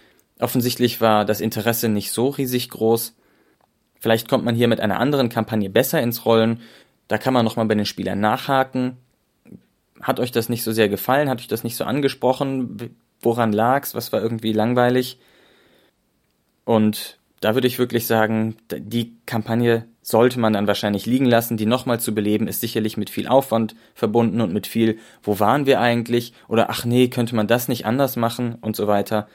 Offensichtlich 0.42 1.00
war 1.00 1.24
das 1.24 1.40
Interesse 1.40 1.88
nicht 1.88 2.10
so 2.10 2.28
riesig 2.28 2.68
groß. 2.68 3.14
Vielleicht 4.00 4.28
kommt 4.28 4.44
man 4.44 4.56
hier 4.56 4.66
mit 4.66 4.80
einer 4.80 4.98
anderen 4.98 5.28
Kampagne 5.28 5.70
besser 5.70 6.02
ins 6.02 6.24
Rollen. 6.24 6.60
Da 7.06 7.16
kann 7.16 7.32
man 7.32 7.44
nochmal 7.44 7.66
bei 7.66 7.76
den 7.76 7.86
Spielern 7.86 8.18
nachhaken. 8.18 8.96
Hat 10.00 10.18
euch 10.18 10.32
das 10.32 10.48
nicht 10.48 10.64
so 10.64 10.72
sehr 10.72 10.88
gefallen? 10.88 11.28
Hat 11.28 11.38
euch 11.38 11.46
das 11.46 11.62
nicht 11.62 11.76
so 11.76 11.84
angesprochen? 11.84 12.96
Woran 13.20 13.52
lag's? 13.52 13.94
Was 13.94 14.12
war 14.12 14.20
irgendwie 14.20 14.52
langweilig? 14.52 15.20
Und 16.64 17.20
da 17.40 17.54
würde 17.54 17.68
ich 17.68 17.78
wirklich 17.78 18.08
sagen, 18.08 18.56
die 18.72 19.14
Kampagne 19.26 19.86
sollte 20.02 20.40
man 20.40 20.52
dann 20.52 20.66
wahrscheinlich 20.66 21.06
liegen 21.06 21.26
lassen. 21.26 21.56
Die 21.56 21.66
nochmal 21.66 22.00
zu 22.00 22.16
beleben, 22.16 22.48
ist 22.48 22.62
sicherlich 22.62 22.96
mit 22.96 23.10
viel 23.10 23.28
Aufwand 23.28 23.76
verbunden 23.94 24.40
und 24.40 24.52
mit 24.52 24.66
viel, 24.66 24.98
wo 25.22 25.38
waren 25.38 25.66
wir 25.66 25.80
eigentlich? 25.80 26.32
Oder 26.48 26.68
ach 26.68 26.84
nee, 26.84 27.06
könnte 27.06 27.36
man 27.36 27.46
das 27.46 27.68
nicht 27.68 27.86
anders 27.86 28.16
machen 28.16 28.56
und 28.60 28.74
so 28.74 28.88
weiter. 28.88 29.28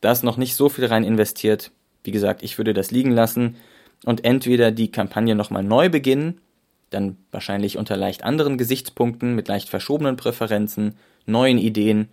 Da 0.00 0.12
ist 0.12 0.24
noch 0.24 0.36
nicht 0.36 0.54
so 0.54 0.68
viel 0.68 0.86
rein 0.86 1.04
investiert. 1.04 1.70
Wie 2.04 2.10
gesagt, 2.10 2.42
ich 2.42 2.58
würde 2.58 2.72
das 2.72 2.90
liegen 2.90 3.10
lassen 3.10 3.56
und 4.04 4.24
entweder 4.24 4.70
die 4.70 4.90
Kampagne 4.90 5.34
nochmal 5.34 5.62
neu 5.62 5.88
beginnen, 5.88 6.40
dann 6.88 7.18
wahrscheinlich 7.30 7.78
unter 7.78 7.96
leicht 7.96 8.24
anderen 8.24 8.58
Gesichtspunkten, 8.58 9.34
mit 9.34 9.48
leicht 9.48 9.68
verschobenen 9.68 10.16
Präferenzen, 10.16 10.96
neuen 11.26 11.58
Ideen 11.58 12.08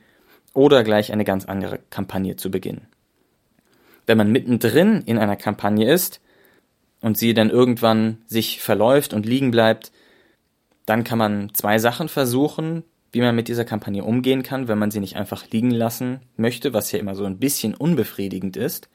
oder 0.54 0.84
gleich 0.84 1.12
eine 1.12 1.24
ganz 1.24 1.46
andere 1.46 1.80
Kampagne 1.90 2.36
zu 2.36 2.52
beginnen. 2.52 2.88
Wenn 4.06 4.18
man 4.18 4.32
mittendrin 4.32 5.02
in 5.06 5.18
einer 5.18 5.36
Kampagne 5.36 5.92
ist 5.92 6.22
und 7.02 7.18
sie 7.18 7.34
dann 7.34 7.50
irgendwann 7.50 8.20
sich 8.28 8.62
verläuft 8.62 9.14
und 9.14 9.26
liegen 9.26 9.52
bleibt, 9.52 9.92
dann 10.86 11.04
kann 11.04 11.18
man 11.18 11.54
zwei 11.54 11.80
Sachen 11.80 12.08
versuchen, 12.08 12.84
wie 13.12 13.22
man 13.22 13.36
mit 13.36 13.48
dieser 13.48 13.66
Kampagne 13.66 14.04
umgehen 14.04 14.44
kann, 14.44 14.68
wenn 14.68 14.78
man 14.78 14.92
sie 14.92 15.00
nicht 15.00 15.16
einfach 15.16 15.50
liegen 15.50 15.72
lassen 15.72 16.20
möchte, 16.36 16.74
was 16.74 16.92
ja 16.92 17.00
immer 17.00 17.16
so 17.16 17.26
ein 17.26 17.40
bisschen 17.40 17.74
unbefriedigend 17.74 18.58
ist. 18.58 18.90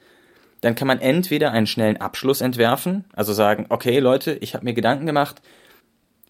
Dann 0.61 0.75
kann 0.75 0.87
man 0.87 1.01
entweder 1.01 1.51
einen 1.51 1.67
schnellen 1.67 1.97
Abschluss 1.97 2.41
entwerfen, 2.41 3.05
also 3.13 3.33
sagen, 3.33 3.67
okay 3.69 3.99
Leute, 3.99 4.33
ich 4.41 4.55
habe 4.55 4.65
mir 4.65 4.75
Gedanken 4.75 5.07
gemacht, 5.07 5.43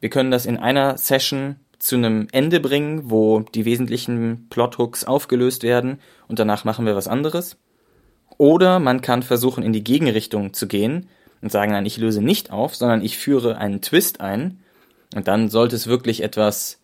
wir 0.01 0.11
können 0.11 0.31
das 0.31 0.47
in 0.47 0.57
einer 0.57 0.97
Session 0.97 1.57
zu 1.79 1.97
einem 1.97 2.29
Ende 2.33 2.61
bringen, 2.61 3.11
wo 3.11 3.41
die 3.41 3.65
wesentlichen 3.65 4.47
Plothooks 4.49 5.05
aufgelöst 5.05 5.63
werden 5.63 5.99
und 6.29 6.39
danach 6.39 6.65
machen 6.65 6.87
wir 6.87 6.97
was 6.97 7.09
anderes. 7.09 7.57
Oder 8.39 8.79
man 8.79 9.03
kann 9.03 9.23
versuchen, 9.23 9.63
in 9.63 9.73
die 9.73 9.85
Gegenrichtung 9.85 10.55
zu 10.55 10.67
gehen 10.67 11.09
und 11.43 11.53
sagen, 11.53 11.73
nein, 11.73 11.87
ich 11.87 11.99
löse 11.99 12.23
nicht 12.23 12.51
auf, 12.51 12.75
sondern 12.75 13.03
ich 13.03 13.19
führe 13.19 13.59
einen 13.59 13.83
Twist 13.83 14.21
ein. 14.21 14.61
Und 15.15 15.29
dann 15.29 15.49
sollte 15.49 15.77
es 15.77 15.87
wirklich 15.87 16.23
etwas 16.23 16.82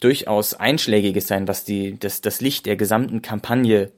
durchaus 0.00 0.54
Einschlägiges 0.54 1.26
sein, 1.26 1.48
was 1.48 1.64
die, 1.64 1.98
das, 1.98 2.20
das 2.20 2.40
Licht 2.40 2.66
der 2.66 2.76
gesamten 2.76 3.22
Kampagne 3.22 3.92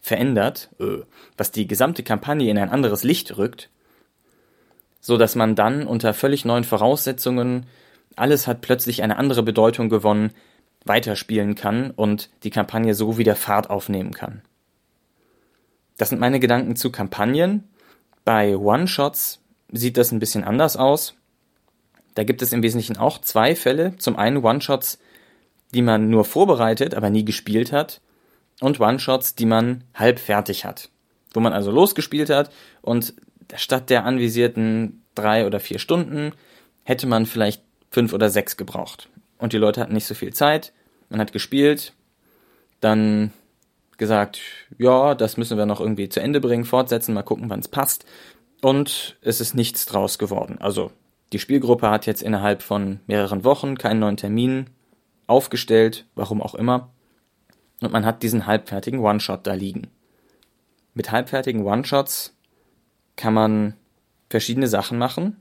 verändert, 0.00 0.70
äh, 0.80 1.02
was 1.36 1.50
die 1.50 1.66
gesamte 1.66 2.02
Kampagne 2.02 2.50
in 2.50 2.58
ein 2.58 2.70
anderes 2.70 3.02
Licht 3.02 3.36
rückt, 3.36 3.70
so 5.00 5.16
dass 5.16 5.34
man 5.34 5.54
dann 5.54 5.86
unter 5.86 6.14
völlig 6.14 6.44
neuen 6.44 6.64
Voraussetzungen 6.64 7.66
alles 8.16 8.46
hat 8.46 8.60
plötzlich 8.60 9.02
eine 9.02 9.16
andere 9.16 9.42
Bedeutung 9.42 9.88
gewonnen, 9.88 10.32
weiterspielen 10.84 11.54
kann 11.54 11.90
und 11.90 12.30
die 12.42 12.50
Kampagne 12.50 12.94
so 12.94 13.18
wieder 13.18 13.36
Fahrt 13.36 13.70
aufnehmen 13.70 14.12
kann. 14.12 14.42
Das 15.96 16.10
sind 16.10 16.20
meine 16.20 16.40
Gedanken 16.40 16.76
zu 16.76 16.90
Kampagnen. 16.90 17.68
Bei 18.24 18.56
One-Shots 18.56 19.40
sieht 19.72 19.96
das 19.96 20.12
ein 20.12 20.20
bisschen 20.20 20.44
anders 20.44 20.76
aus. 20.76 21.14
Da 22.14 22.24
gibt 22.24 22.42
es 22.42 22.52
im 22.52 22.62
Wesentlichen 22.62 22.96
auch 22.96 23.18
zwei 23.20 23.54
Fälle. 23.54 23.96
Zum 23.98 24.16
einen 24.16 24.38
One-Shots, 24.38 24.98
die 25.74 25.82
man 25.82 26.10
nur 26.10 26.24
vorbereitet, 26.24 26.94
aber 26.94 27.10
nie 27.10 27.24
gespielt 27.24 27.72
hat. 27.72 28.00
Und 28.60 28.80
One-Shots, 28.80 29.34
die 29.34 29.46
man 29.46 29.84
halb 29.94 30.18
fertig 30.18 30.64
hat. 30.64 30.90
Wo 31.32 31.40
man 31.40 31.52
also 31.52 31.70
losgespielt 31.70 32.30
hat 32.30 32.50
und 32.82 33.14
statt 33.54 33.90
der 33.90 34.04
anvisierten 34.04 35.04
drei 35.14 35.46
oder 35.46 35.60
vier 35.60 35.78
Stunden 35.78 36.32
hätte 36.84 37.06
man 37.06 37.26
vielleicht 37.26 37.62
fünf 37.90 38.12
oder 38.12 38.30
sechs 38.30 38.56
gebraucht. 38.56 39.08
Und 39.38 39.52
die 39.52 39.58
Leute 39.58 39.80
hatten 39.80 39.94
nicht 39.94 40.06
so 40.06 40.14
viel 40.14 40.32
Zeit. 40.32 40.72
Man 41.08 41.20
hat 41.20 41.32
gespielt, 41.32 41.92
dann 42.80 43.32
gesagt, 43.96 44.40
ja, 44.78 45.14
das 45.14 45.36
müssen 45.36 45.58
wir 45.58 45.66
noch 45.66 45.80
irgendwie 45.80 46.08
zu 46.08 46.20
Ende 46.20 46.40
bringen, 46.40 46.64
fortsetzen, 46.64 47.14
mal 47.14 47.22
gucken, 47.22 47.50
wann 47.50 47.60
es 47.60 47.68
passt. 47.68 48.04
Und 48.60 49.16
es 49.20 49.40
ist 49.40 49.54
nichts 49.54 49.86
draus 49.86 50.18
geworden. 50.18 50.56
Also 50.60 50.90
die 51.32 51.38
Spielgruppe 51.38 51.90
hat 51.90 52.06
jetzt 52.06 52.22
innerhalb 52.22 52.62
von 52.62 53.00
mehreren 53.06 53.44
Wochen 53.44 53.76
keinen 53.76 54.00
neuen 54.00 54.16
Termin 54.16 54.66
aufgestellt, 55.28 56.06
warum 56.16 56.42
auch 56.42 56.56
immer. 56.56 56.90
Und 57.80 57.92
man 57.92 58.04
hat 58.04 58.24
diesen 58.24 58.46
halbfertigen 58.46 59.00
One-Shot 59.00 59.46
da 59.46 59.54
liegen. 59.54 59.86
Mit 60.94 61.12
halbfertigen 61.12 61.64
One-Shots 61.64 62.36
kann 63.14 63.34
man 63.34 63.74
verschiedene 64.28 64.66
Sachen 64.66 64.98
machen. 64.98 65.36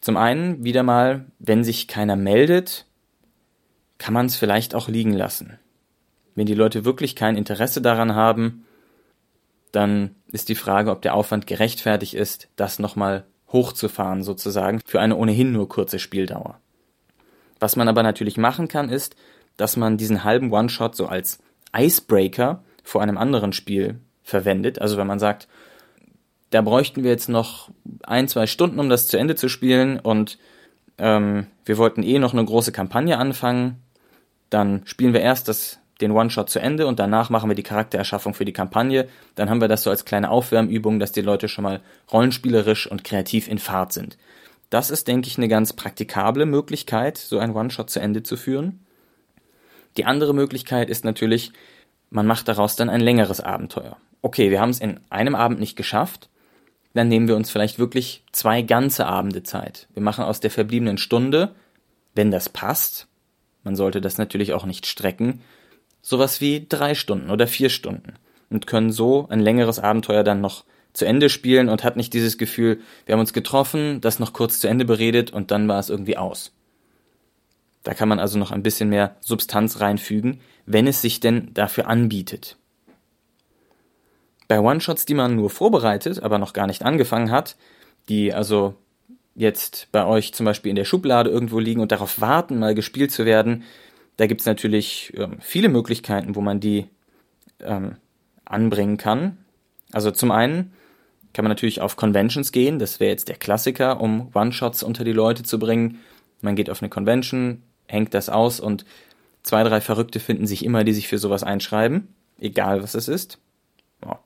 Zum 0.00 0.16
einen, 0.16 0.64
wieder 0.64 0.82
mal, 0.82 1.26
wenn 1.38 1.62
sich 1.62 1.86
keiner 1.86 2.16
meldet, 2.16 2.86
kann 3.98 4.14
man 4.14 4.26
es 4.26 4.36
vielleicht 4.36 4.74
auch 4.74 4.88
liegen 4.88 5.12
lassen. 5.12 5.58
Wenn 6.34 6.46
die 6.46 6.54
Leute 6.54 6.84
wirklich 6.84 7.16
kein 7.16 7.36
Interesse 7.36 7.80
daran 7.80 8.14
haben, 8.14 8.66
dann 9.72 10.14
ist 10.32 10.48
die 10.48 10.54
Frage, 10.54 10.90
ob 10.90 11.02
der 11.02 11.14
Aufwand 11.14 11.46
gerechtfertigt 11.46 12.14
ist, 12.14 12.48
das 12.56 12.78
nochmal 12.78 13.24
hochzufahren 13.52 14.22
sozusagen 14.22 14.80
für 14.84 15.00
eine 15.00 15.16
ohnehin 15.16 15.52
nur 15.52 15.68
kurze 15.68 15.98
Spieldauer. 15.98 16.60
Was 17.60 17.76
man 17.76 17.88
aber 17.88 18.02
natürlich 18.02 18.36
machen 18.36 18.68
kann, 18.68 18.88
ist, 18.88 19.16
dass 19.56 19.76
man 19.76 19.96
diesen 19.96 20.24
halben 20.24 20.52
One-Shot 20.52 20.94
so 20.94 21.06
als 21.06 21.38
Icebreaker 21.74 22.62
vor 22.82 23.02
einem 23.02 23.18
anderen 23.18 23.52
Spiel 23.52 24.00
verwendet. 24.22 24.80
Also 24.80 24.96
wenn 24.96 25.06
man 25.06 25.18
sagt, 25.18 25.48
da 26.50 26.62
bräuchten 26.62 27.02
wir 27.02 27.10
jetzt 27.10 27.28
noch 27.28 27.70
ein, 28.04 28.28
zwei 28.28 28.46
Stunden, 28.46 28.78
um 28.78 28.88
das 28.88 29.08
zu 29.08 29.16
Ende 29.16 29.34
zu 29.34 29.48
spielen 29.48 29.98
und 29.98 30.38
ähm, 30.98 31.46
wir 31.64 31.78
wollten 31.78 32.02
eh 32.02 32.18
noch 32.18 32.32
eine 32.32 32.44
große 32.44 32.72
Kampagne 32.72 33.18
anfangen, 33.18 33.82
dann 34.50 34.82
spielen 34.86 35.12
wir 35.12 35.20
erst 35.20 35.48
das, 35.48 35.78
den 36.00 36.12
One-Shot 36.12 36.50
zu 36.50 36.60
Ende 36.60 36.86
und 36.86 36.98
danach 36.98 37.30
machen 37.30 37.50
wir 37.50 37.56
die 37.56 37.62
Charaktererschaffung 37.62 38.34
für 38.34 38.44
die 38.44 38.52
Kampagne. 38.52 39.08
Dann 39.34 39.50
haben 39.50 39.60
wir 39.60 39.68
das 39.68 39.82
so 39.82 39.90
als 39.90 40.04
kleine 40.04 40.30
Aufwärmübung, 40.30 40.98
dass 40.98 41.12
die 41.12 41.22
Leute 41.22 41.48
schon 41.48 41.64
mal 41.64 41.80
rollenspielerisch 42.12 42.86
und 42.86 43.02
kreativ 43.02 43.48
in 43.48 43.58
Fahrt 43.58 43.92
sind. 43.92 44.16
Das 44.70 44.90
ist, 44.90 45.08
denke 45.08 45.28
ich, 45.28 45.38
eine 45.38 45.48
ganz 45.48 45.72
praktikable 45.72 46.46
Möglichkeit, 46.46 47.18
so 47.18 47.38
ein 47.38 47.54
One-Shot 47.54 47.90
zu 47.90 48.00
Ende 48.00 48.22
zu 48.22 48.36
führen. 48.36 48.84
Die 49.96 50.04
andere 50.04 50.34
Möglichkeit 50.34 50.90
ist 50.90 51.04
natürlich, 51.04 51.52
man 52.10 52.26
macht 52.26 52.48
daraus 52.48 52.76
dann 52.76 52.90
ein 52.90 53.00
längeres 53.00 53.40
Abenteuer. 53.40 53.96
Okay, 54.22 54.50
wir 54.50 54.60
haben 54.60 54.70
es 54.70 54.80
in 54.80 55.00
einem 55.08 55.34
Abend 55.34 55.60
nicht 55.60 55.76
geschafft, 55.76 56.28
dann 56.94 57.08
nehmen 57.08 57.28
wir 57.28 57.36
uns 57.36 57.50
vielleicht 57.50 57.78
wirklich 57.78 58.24
zwei 58.32 58.62
ganze 58.62 59.06
Abende 59.06 59.42
Zeit. 59.42 59.86
Wir 59.94 60.02
machen 60.02 60.24
aus 60.24 60.40
der 60.40 60.50
verbliebenen 60.50 60.98
Stunde, 60.98 61.54
wenn 62.14 62.30
das 62.30 62.48
passt, 62.48 63.06
man 63.62 63.76
sollte 63.76 64.00
das 64.00 64.18
natürlich 64.18 64.52
auch 64.52 64.64
nicht 64.64 64.86
strecken, 64.86 65.42
sowas 66.00 66.40
wie 66.40 66.66
drei 66.68 66.94
Stunden 66.94 67.30
oder 67.30 67.46
vier 67.46 67.68
Stunden 67.68 68.14
und 68.48 68.66
können 68.66 68.92
so 68.92 69.26
ein 69.28 69.40
längeres 69.40 69.78
Abenteuer 69.78 70.24
dann 70.24 70.40
noch 70.40 70.64
zu 70.96 71.04
Ende 71.04 71.28
spielen 71.28 71.68
und 71.68 71.84
hat 71.84 71.96
nicht 71.96 72.14
dieses 72.14 72.38
Gefühl, 72.38 72.80
wir 73.04 73.12
haben 73.12 73.20
uns 73.20 73.34
getroffen, 73.34 74.00
das 74.00 74.18
noch 74.18 74.32
kurz 74.32 74.60
zu 74.60 74.66
Ende 74.66 74.86
beredet 74.86 75.30
und 75.30 75.50
dann 75.50 75.68
war 75.68 75.78
es 75.78 75.90
irgendwie 75.90 76.16
aus. 76.16 76.52
Da 77.82 77.92
kann 77.92 78.08
man 78.08 78.18
also 78.18 78.38
noch 78.38 78.50
ein 78.50 78.62
bisschen 78.62 78.88
mehr 78.88 79.16
Substanz 79.20 79.80
reinfügen, 79.80 80.40
wenn 80.64 80.86
es 80.86 81.02
sich 81.02 81.20
denn 81.20 81.50
dafür 81.52 81.86
anbietet. 81.86 82.56
Bei 84.48 84.58
One-Shots, 84.58 85.04
die 85.04 85.14
man 85.14 85.36
nur 85.36 85.50
vorbereitet, 85.50 86.22
aber 86.22 86.38
noch 86.38 86.54
gar 86.54 86.66
nicht 86.66 86.82
angefangen 86.82 87.30
hat, 87.30 87.56
die 88.08 88.32
also 88.32 88.74
jetzt 89.34 89.88
bei 89.92 90.06
euch 90.06 90.32
zum 90.32 90.46
Beispiel 90.46 90.70
in 90.70 90.76
der 90.76 90.86
Schublade 90.86 91.28
irgendwo 91.28 91.58
liegen 91.58 91.82
und 91.82 91.92
darauf 91.92 92.22
warten, 92.22 92.58
mal 92.58 92.74
gespielt 92.74 93.12
zu 93.12 93.26
werden, 93.26 93.64
da 94.16 94.26
gibt's 94.26 94.46
natürlich 94.46 95.12
ähm, 95.14 95.36
viele 95.40 95.68
Möglichkeiten, 95.68 96.36
wo 96.36 96.40
man 96.40 96.58
die 96.58 96.86
ähm, 97.60 97.96
anbringen 98.46 98.96
kann. 98.96 99.36
Also 99.92 100.10
zum 100.10 100.30
einen 100.30 100.72
kann 101.36 101.44
man 101.44 101.50
natürlich 101.50 101.80
auf 101.80 101.94
Conventions 101.94 102.50
gehen, 102.50 102.80
das 102.80 102.98
wäre 102.98 103.12
jetzt 103.12 103.28
der 103.28 103.36
Klassiker, 103.36 104.00
um 104.00 104.30
One-Shots 104.34 104.82
unter 104.82 105.04
die 105.04 105.12
Leute 105.12 105.44
zu 105.44 105.60
bringen. 105.60 106.00
Man 106.40 106.56
geht 106.56 106.70
auf 106.70 106.82
eine 106.82 106.88
Convention, 106.88 107.62
hängt 107.86 108.12
das 108.14 108.28
aus 108.28 108.58
und 108.58 108.84
zwei, 109.44 109.62
drei 109.62 109.80
Verrückte 109.80 110.18
finden 110.18 110.48
sich 110.48 110.64
immer, 110.64 110.82
die 110.82 110.92
sich 110.92 111.06
für 111.06 111.18
sowas 111.18 111.44
einschreiben, 111.44 112.08
egal 112.40 112.82
was 112.82 112.94
es 112.94 113.06
ist 113.06 113.38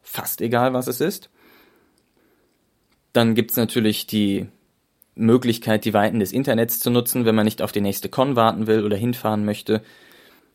fast 0.02 0.40
egal, 0.40 0.72
was 0.72 0.86
es 0.86 1.00
ist. 1.00 1.30
Dann 3.12 3.34
gibt's 3.34 3.56
natürlich 3.56 4.06
die 4.06 4.46
Möglichkeit, 5.14 5.84
die 5.84 5.94
Weiten 5.94 6.20
des 6.20 6.32
Internets 6.32 6.80
zu 6.80 6.90
nutzen, 6.90 7.24
wenn 7.24 7.34
man 7.34 7.44
nicht 7.44 7.62
auf 7.62 7.72
die 7.72 7.80
nächste 7.80 8.08
Con 8.08 8.36
warten 8.36 8.66
will 8.66 8.84
oder 8.84 8.96
hinfahren 8.96 9.44
möchte. 9.44 9.82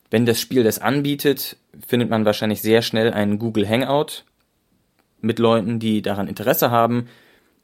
Wenn 0.10 0.26
das 0.26 0.40
Spiel 0.40 0.64
das 0.64 0.80
anbietet, 0.80 1.58
findet 1.86 2.10
man 2.10 2.26
wahrscheinlich 2.26 2.62
sehr 2.62 2.82
schnell 2.82 3.12
einen 3.12 3.40
Google 3.40 3.68
Hangout 3.68 4.24
mit 5.26 5.40
Leuten, 5.40 5.80
die 5.80 6.02
daran 6.02 6.28
Interesse 6.28 6.72
haben. 6.72 7.08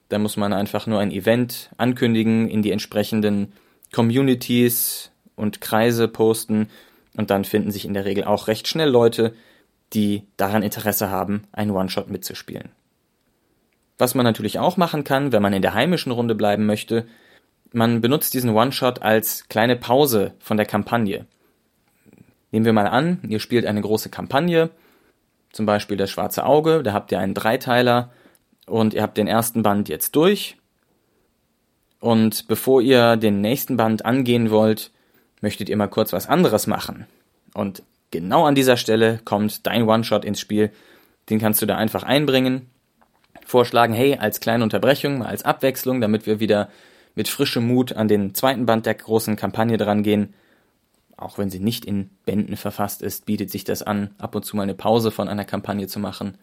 Da 0.09 0.17
muss 0.17 0.35
man 0.35 0.51
einfach 0.51 0.87
nur 0.87 0.99
ein 0.99 1.11
Event 1.11 1.69
ankündigen, 1.77 2.49
in 2.49 2.63
die 2.63 2.71
entsprechenden 2.71 3.53
Communities 3.93 5.11
und 5.35 5.61
Kreise 5.61 6.07
posten 6.07 6.69
Und 7.15 7.29
dann 7.29 7.45
finden 7.45 7.71
sich 7.71 7.85
in 7.85 7.93
der 7.93 8.05
Regel 8.05 8.23
auch 8.23 8.47
recht 8.47 8.67
schnell 8.67 8.89
Leute, 8.89 9.33
die 9.93 10.23
daran 10.37 10.63
Interesse 10.63 11.09
haben, 11.09 11.43
einen 11.51 11.71
One-Shot 11.71 12.09
mitzuspielen. 12.09 12.69
Was 13.97 14.15
man 14.15 14.23
natürlich 14.23 14.57
auch 14.57 14.77
machen 14.77 15.03
kann, 15.03 15.31
wenn 15.31 15.41
man 15.41 15.53
in 15.53 15.61
der 15.61 15.73
heimischen 15.73 16.11
Runde 16.11 16.35
bleiben 16.35 16.65
möchte, 16.65 17.05
man 17.73 18.01
benutzt 18.01 18.33
diesen 18.33 18.51
One-Shot 18.51 19.01
als 19.01 19.47
kleine 19.49 19.75
Pause 19.75 20.33
von 20.39 20.57
der 20.57 20.65
Kampagne. 20.65 21.25
Nehmen 22.51 22.65
wir 22.65 22.73
mal 22.73 22.87
an, 22.87 23.19
ihr 23.27 23.39
spielt 23.39 23.65
eine 23.65 23.81
große 23.81 24.09
Kampagne, 24.09 24.69
zum 25.51 25.65
Beispiel 25.65 25.97
das 25.97 26.09
Schwarze 26.09 26.45
Auge, 26.45 26.83
da 26.83 26.93
habt 26.93 27.11
ihr 27.11 27.19
einen 27.19 27.33
Dreiteiler 27.33 28.11
und 28.65 28.93
ihr 28.93 29.01
habt 29.01 29.17
den 29.17 29.27
ersten 29.27 29.63
Band 29.63 29.89
jetzt 29.89 30.15
durch. 30.15 30.57
Und 31.99 32.47
bevor 32.47 32.81
ihr 32.81 33.15
den 33.15 33.41
nächsten 33.41 33.77
Band 33.77 34.05
angehen 34.05 34.49
wollt, 34.49 34.91
möchtet 35.41 35.69
ihr 35.69 35.77
mal 35.77 35.87
kurz 35.87 36.13
was 36.13 36.27
anderes 36.27 36.67
machen. 36.67 37.05
Und 37.53 37.83
genau 38.09 38.45
an 38.45 38.55
dieser 38.55 38.77
Stelle 38.77 39.19
kommt 39.23 39.67
dein 39.67 39.87
One-Shot 39.87 40.25
ins 40.25 40.39
Spiel. 40.39 40.71
Den 41.29 41.39
kannst 41.39 41.61
du 41.61 41.65
da 41.65 41.77
einfach 41.77 42.03
einbringen. 42.03 42.69
Vorschlagen, 43.45 43.93
hey, 43.93 44.17
als 44.17 44.39
kleine 44.39 44.63
Unterbrechung, 44.63 45.19
mal 45.19 45.27
als 45.27 45.43
Abwechslung, 45.43 46.01
damit 46.01 46.25
wir 46.25 46.39
wieder 46.39 46.69
mit 47.15 47.27
frischem 47.27 47.67
Mut 47.67 47.93
an 47.93 48.07
den 48.07 48.33
zweiten 48.33 48.65
Band 48.65 48.85
der 48.85 48.95
großen 48.95 49.35
Kampagne 49.35 49.77
dran 49.77 50.03
gehen. 50.03 50.33
Auch 51.21 51.37
wenn 51.37 51.49
sie 51.49 51.59
nicht 51.59 51.85
in 51.85 52.09
Bänden 52.25 52.57
verfasst 52.57 53.01
ist, 53.01 53.25
bietet 53.25 53.51
sich 53.51 53.63
das 53.63 53.83
an, 53.83 54.15
ab 54.17 54.35
und 54.35 54.43
zu 54.43 54.55
mal 54.55 54.63
eine 54.63 54.73
Pause 54.73 55.11
von 55.11 55.27
einer 55.27 55.45
Kampagne 55.45 55.87
zu 55.87 55.99
machen. 55.99 56.37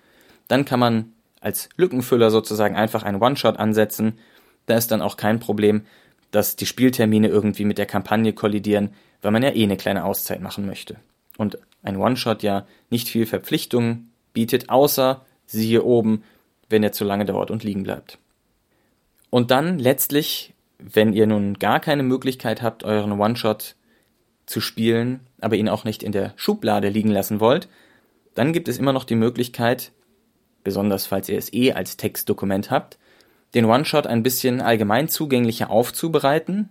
Dann 0.46 0.64
kann 0.64 0.78
man 0.78 1.12
als 1.40 1.68
Lückenfüller 1.76 2.30
sozusagen 2.30 2.76
einfach 2.76 3.02
einen 3.02 3.20
One-Shot 3.20 3.58
ansetzen. 3.58 4.18
Da 4.66 4.76
ist 4.76 4.90
dann 4.90 5.02
auch 5.02 5.16
kein 5.16 5.40
Problem, 5.40 5.82
dass 6.30 6.56
die 6.56 6.66
Spieltermine 6.66 7.28
irgendwie 7.28 7.64
mit 7.64 7.78
der 7.78 7.86
Kampagne 7.86 8.32
kollidieren, 8.32 8.90
weil 9.20 9.32
man 9.32 9.42
ja 9.42 9.50
eh 9.50 9.64
eine 9.64 9.76
kleine 9.76 10.04
Auszeit 10.04 10.40
machen 10.40 10.66
möchte. 10.66 10.96
Und 11.36 11.58
ein 11.82 11.96
One-Shot 11.96 12.42
ja 12.42 12.66
nicht 12.90 13.08
viel 13.08 13.26
Verpflichtungen 13.26 14.12
bietet, 14.32 14.68
außer 14.68 15.24
siehe 15.46 15.82
oben, 15.82 16.22
wenn 16.68 16.84
er 16.84 16.92
zu 16.92 17.04
lange 17.04 17.24
dauert 17.24 17.50
und 17.50 17.64
liegen 17.64 17.82
bleibt. 17.82 18.18
Und 19.30 19.50
dann 19.50 19.78
letztlich, 19.78 20.54
wenn 20.78 21.12
ihr 21.12 21.26
nun 21.26 21.54
gar 21.54 21.80
keine 21.80 22.02
Möglichkeit 22.02 22.62
habt, 22.62 22.84
euren 22.84 23.18
One-Shot 23.18 23.74
zu 24.48 24.60
spielen, 24.60 25.20
aber 25.40 25.56
ihn 25.56 25.68
auch 25.68 25.84
nicht 25.84 26.02
in 26.02 26.12
der 26.12 26.32
Schublade 26.36 26.88
liegen 26.88 27.10
lassen 27.10 27.38
wollt, 27.38 27.68
dann 28.34 28.52
gibt 28.52 28.68
es 28.68 28.78
immer 28.78 28.92
noch 28.92 29.04
die 29.04 29.14
Möglichkeit, 29.14 29.92
besonders 30.64 31.06
falls 31.06 31.28
ihr 31.28 31.38
es 31.38 31.52
eh 31.52 31.72
als 31.72 31.96
Textdokument 31.96 32.70
habt, 32.70 32.98
den 33.54 33.64
One-Shot 33.64 34.06
ein 34.06 34.22
bisschen 34.22 34.60
allgemein 34.60 35.08
zugänglicher 35.08 35.70
aufzubereiten. 35.70 36.68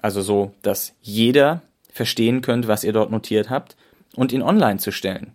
Also 0.00 0.22
so, 0.22 0.52
dass 0.62 0.94
jeder 1.00 1.62
verstehen 1.90 2.40
könnt, 2.40 2.68
was 2.68 2.84
ihr 2.84 2.92
dort 2.92 3.10
notiert 3.10 3.50
habt 3.50 3.76
und 4.14 4.32
ihn 4.32 4.42
online 4.42 4.78
zu 4.78 4.90
stellen. 4.90 5.32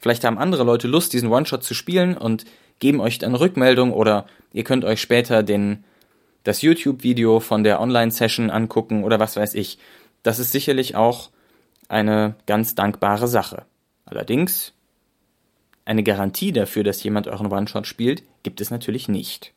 Vielleicht 0.00 0.24
haben 0.24 0.38
andere 0.38 0.64
Leute 0.64 0.88
Lust, 0.88 1.12
diesen 1.12 1.30
One-Shot 1.30 1.64
zu 1.64 1.74
spielen 1.74 2.16
und 2.16 2.44
geben 2.78 3.00
euch 3.00 3.18
dann 3.18 3.34
Rückmeldung 3.34 3.92
oder 3.92 4.26
ihr 4.52 4.64
könnt 4.64 4.84
euch 4.84 5.00
später 5.00 5.42
den, 5.42 5.84
das 6.44 6.62
YouTube-Video 6.62 7.40
von 7.40 7.64
der 7.64 7.80
Online-Session 7.80 8.50
angucken 8.50 9.04
oder 9.04 9.18
was 9.18 9.36
weiß 9.36 9.54
ich. 9.54 9.78
Das 10.26 10.40
ist 10.40 10.50
sicherlich 10.50 10.96
auch 10.96 11.30
eine 11.86 12.34
ganz 12.46 12.74
dankbare 12.74 13.28
Sache. 13.28 13.64
Allerdings, 14.06 14.72
eine 15.84 16.02
Garantie 16.02 16.50
dafür, 16.50 16.82
dass 16.82 17.04
jemand 17.04 17.28
euren 17.28 17.46
One-Shot 17.46 17.86
spielt, 17.86 18.24
gibt 18.42 18.60
es 18.60 18.72
natürlich 18.72 19.06
nicht. 19.06 19.54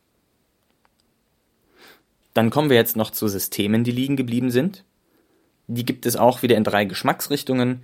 Dann 2.35 2.51
kommen 2.51 2.69
wir 2.69 2.77
jetzt 2.77 2.97
noch 2.97 3.09
zu 3.09 3.27
Systemen, 3.27 3.83
die 3.83 3.89
liegen 3.89 4.15
geblieben 4.15 4.51
sind. 4.51 4.83
Die 5.65 5.85
gibt 5.85 6.05
es 6.05 6.15
auch 6.15 6.43
wieder 6.43 6.55
in 6.55 6.63
drei 6.63 6.85
Geschmacksrichtungen. 6.85 7.83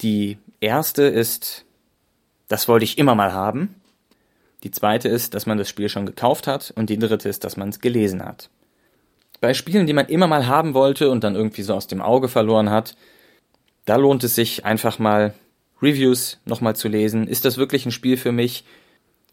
Die 0.00 0.38
erste 0.60 1.02
ist, 1.02 1.66
das 2.48 2.68
wollte 2.68 2.84
ich 2.84 2.96
immer 2.96 3.14
mal 3.14 3.34
haben. 3.34 3.74
Die 4.62 4.70
zweite 4.70 5.10
ist, 5.10 5.34
dass 5.34 5.44
man 5.44 5.58
das 5.58 5.68
Spiel 5.68 5.90
schon 5.90 6.06
gekauft 6.06 6.46
hat. 6.46 6.72
Und 6.74 6.88
die 6.88 6.98
dritte 6.98 7.28
ist, 7.28 7.44
dass 7.44 7.58
man 7.58 7.68
es 7.68 7.80
gelesen 7.80 8.24
hat. 8.24 8.48
Bei 9.42 9.54
Spielen, 9.54 9.88
die 9.88 9.92
man 9.92 10.06
immer 10.06 10.28
mal 10.28 10.46
haben 10.46 10.72
wollte 10.72 11.10
und 11.10 11.24
dann 11.24 11.34
irgendwie 11.34 11.62
so 11.62 11.74
aus 11.74 11.88
dem 11.88 12.00
Auge 12.00 12.28
verloren 12.28 12.70
hat, 12.70 12.94
da 13.86 13.96
lohnt 13.96 14.22
es 14.22 14.36
sich 14.36 14.64
einfach 14.64 15.00
mal 15.00 15.34
Reviews 15.82 16.38
nochmal 16.44 16.76
zu 16.76 16.86
lesen. 16.86 17.26
Ist 17.26 17.44
das 17.44 17.58
wirklich 17.58 17.84
ein 17.84 17.90
Spiel 17.90 18.16
für 18.16 18.30
mich? 18.30 18.62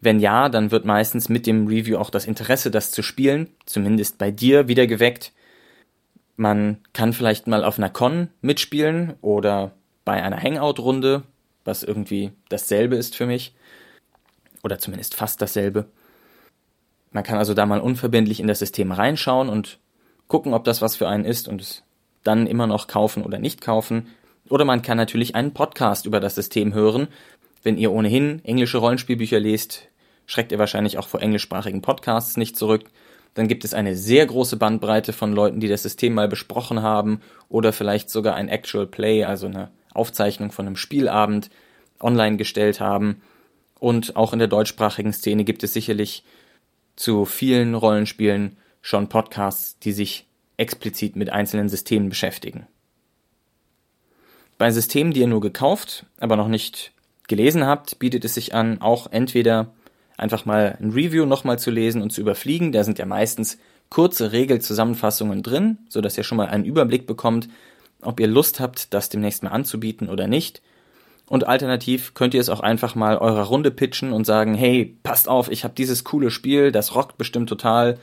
Wenn 0.00 0.18
ja, 0.18 0.48
dann 0.48 0.72
wird 0.72 0.84
meistens 0.84 1.28
mit 1.28 1.46
dem 1.46 1.68
Review 1.68 1.96
auch 1.96 2.10
das 2.10 2.26
Interesse, 2.26 2.72
das 2.72 2.90
zu 2.90 3.04
spielen, 3.04 3.50
zumindest 3.66 4.18
bei 4.18 4.32
dir, 4.32 4.66
wieder 4.66 4.88
geweckt. 4.88 5.30
Man 6.36 6.78
kann 6.92 7.12
vielleicht 7.12 7.46
mal 7.46 7.62
auf 7.62 7.78
einer 7.78 7.88
Con 7.88 8.30
mitspielen 8.40 9.14
oder 9.20 9.70
bei 10.04 10.20
einer 10.20 10.42
Hangout-Runde, 10.42 11.22
was 11.64 11.84
irgendwie 11.84 12.32
dasselbe 12.48 12.96
ist 12.96 13.14
für 13.14 13.26
mich. 13.26 13.54
Oder 14.64 14.80
zumindest 14.80 15.14
fast 15.14 15.40
dasselbe. 15.40 15.86
Man 17.12 17.22
kann 17.22 17.38
also 17.38 17.54
da 17.54 17.64
mal 17.64 17.80
unverbindlich 17.80 18.40
in 18.40 18.48
das 18.48 18.58
System 18.58 18.90
reinschauen 18.90 19.48
und 19.48 19.78
gucken, 20.30 20.54
ob 20.54 20.64
das 20.64 20.80
was 20.80 20.96
für 20.96 21.08
einen 21.08 21.26
ist 21.26 21.48
und 21.48 21.60
es 21.60 21.82
dann 22.22 22.46
immer 22.46 22.66
noch 22.66 22.86
kaufen 22.86 23.22
oder 23.24 23.38
nicht 23.38 23.60
kaufen. 23.60 24.06
Oder 24.48 24.64
man 24.64 24.80
kann 24.80 24.96
natürlich 24.96 25.34
einen 25.34 25.52
Podcast 25.52 26.06
über 26.06 26.20
das 26.20 26.36
System 26.36 26.72
hören. 26.72 27.08
Wenn 27.62 27.76
ihr 27.76 27.92
ohnehin 27.92 28.42
englische 28.44 28.78
Rollenspielbücher 28.78 29.40
lest, 29.40 29.88
schreckt 30.26 30.52
ihr 30.52 30.58
wahrscheinlich 30.58 30.98
auch 30.98 31.08
vor 31.08 31.20
englischsprachigen 31.20 31.82
Podcasts 31.82 32.36
nicht 32.36 32.56
zurück. 32.56 32.84
Dann 33.34 33.48
gibt 33.48 33.64
es 33.64 33.74
eine 33.74 33.96
sehr 33.96 34.24
große 34.26 34.56
Bandbreite 34.56 35.12
von 35.12 35.32
Leuten, 35.32 35.60
die 35.60 35.68
das 35.68 35.82
System 35.82 36.14
mal 36.14 36.28
besprochen 36.28 36.80
haben 36.80 37.20
oder 37.48 37.72
vielleicht 37.72 38.08
sogar 38.08 38.34
ein 38.34 38.48
Actual 38.48 38.86
Play, 38.86 39.24
also 39.24 39.46
eine 39.46 39.70
Aufzeichnung 39.92 40.52
von 40.52 40.66
einem 40.66 40.76
Spielabend 40.76 41.50
online 42.00 42.36
gestellt 42.36 42.80
haben. 42.80 43.22
Und 43.78 44.16
auch 44.16 44.32
in 44.32 44.38
der 44.38 44.48
deutschsprachigen 44.48 45.12
Szene 45.12 45.44
gibt 45.44 45.64
es 45.64 45.72
sicherlich 45.72 46.24
zu 46.96 47.24
vielen 47.24 47.74
Rollenspielen 47.74 48.56
schon 48.80 49.08
Podcasts, 49.08 49.78
die 49.78 49.92
sich 49.92 50.26
explizit 50.56 51.16
mit 51.16 51.30
einzelnen 51.30 51.68
Systemen 51.68 52.08
beschäftigen. 52.08 52.66
Bei 54.58 54.70
Systemen, 54.70 55.12
die 55.12 55.20
ihr 55.20 55.26
nur 55.26 55.40
gekauft, 55.40 56.04
aber 56.18 56.36
noch 56.36 56.48
nicht 56.48 56.92
gelesen 57.28 57.64
habt, 57.66 57.98
bietet 57.98 58.24
es 58.24 58.34
sich 58.34 58.54
an, 58.54 58.80
auch 58.82 59.10
entweder 59.10 59.72
einfach 60.18 60.44
mal 60.44 60.76
ein 60.80 60.90
Review 60.90 61.24
nochmal 61.24 61.58
zu 61.58 61.70
lesen 61.70 62.02
und 62.02 62.10
zu 62.10 62.20
überfliegen. 62.20 62.72
Da 62.72 62.84
sind 62.84 62.98
ja 62.98 63.06
meistens 63.06 63.58
kurze 63.88 64.32
Regelzusammenfassungen 64.32 65.42
drin, 65.42 65.78
so 65.88 66.00
dass 66.00 66.18
ihr 66.18 66.24
schon 66.24 66.36
mal 66.36 66.48
einen 66.48 66.64
Überblick 66.64 67.06
bekommt, 67.06 67.48
ob 68.02 68.20
ihr 68.20 68.26
Lust 68.26 68.60
habt, 68.60 68.92
das 68.92 69.08
demnächst 69.08 69.42
mal 69.42 69.50
anzubieten 69.50 70.08
oder 70.08 70.26
nicht. 70.26 70.62
Und 71.26 71.46
alternativ 71.46 72.14
könnt 72.14 72.34
ihr 72.34 72.40
es 72.40 72.48
auch 72.48 72.60
einfach 72.60 72.94
mal 72.94 73.16
eurer 73.16 73.44
Runde 73.44 73.70
pitchen 73.70 74.12
und 74.12 74.26
sagen, 74.26 74.54
hey, 74.54 74.96
passt 75.02 75.28
auf, 75.28 75.50
ich 75.50 75.64
habe 75.64 75.74
dieses 75.74 76.04
coole 76.04 76.30
Spiel, 76.30 76.72
das 76.72 76.94
rockt 76.94 77.18
bestimmt 77.18 77.48
total. 77.48 77.98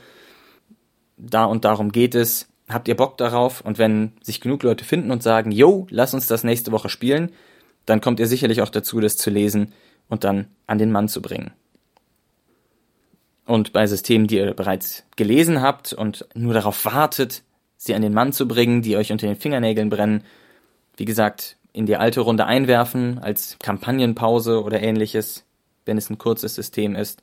Da 1.18 1.44
und 1.44 1.64
darum 1.64 1.92
geht 1.92 2.14
es. 2.14 2.48
Habt 2.68 2.88
ihr 2.88 2.96
Bock 2.96 3.16
darauf? 3.18 3.60
Und 3.60 3.78
wenn 3.78 4.12
sich 4.22 4.40
genug 4.40 4.62
Leute 4.62 4.84
finden 4.84 5.10
und 5.10 5.22
sagen, 5.22 5.50
yo, 5.50 5.86
lass 5.90 6.14
uns 6.14 6.26
das 6.26 6.44
nächste 6.44 6.72
Woche 6.72 6.88
spielen, 6.88 7.32
dann 7.86 8.00
kommt 8.00 8.20
ihr 8.20 8.26
sicherlich 8.26 8.62
auch 8.62 8.68
dazu, 8.68 9.00
das 9.00 9.16
zu 9.16 9.30
lesen 9.30 9.72
und 10.08 10.24
dann 10.24 10.46
an 10.66 10.78
den 10.78 10.92
Mann 10.92 11.08
zu 11.08 11.22
bringen. 11.22 11.52
Und 13.46 13.72
bei 13.72 13.86
Systemen, 13.86 14.26
die 14.26 14.36
ihr 14.36 14.52
bereits 14.52 15.04
gelesen 15.16 15.62
habt 15.62 15.94
und 15.94 16.26
nur 16.34 16.52
darauf 16.52 16.84
wartet, 16.84 17.42
sie 17.78 17.94
an 17.94 18.02
den 18.02 18.12
Mann 18.12 18.32
zu 18.32 18.46
bringen, 18.46 18.82
die 18.82 18.96
euch 18.96 19.10
unter 19.10 19.26
den 19.26 19.36
Fingernägeln 19.36 19.88
brennen, 19.88 20.22
wie 20.98 21.06
gesagt, 21.06 21.56
in 21.72 21.86
die 21.86 21.96
alte 21.96 22.20
Runde 22.20 22.44
einwerfen 22.44 23.18
als 23.20 23.56
Kampagnenpause 23.62 24.62
oder 24.62 24.82
ähnliches, 24.82 25.44
wenn 25.86 25.96
es 25.96 26.10
ein 26.10 26.18
kurzes 26.18 26.54
System 26.54 26.94
ist. 26.94 27.22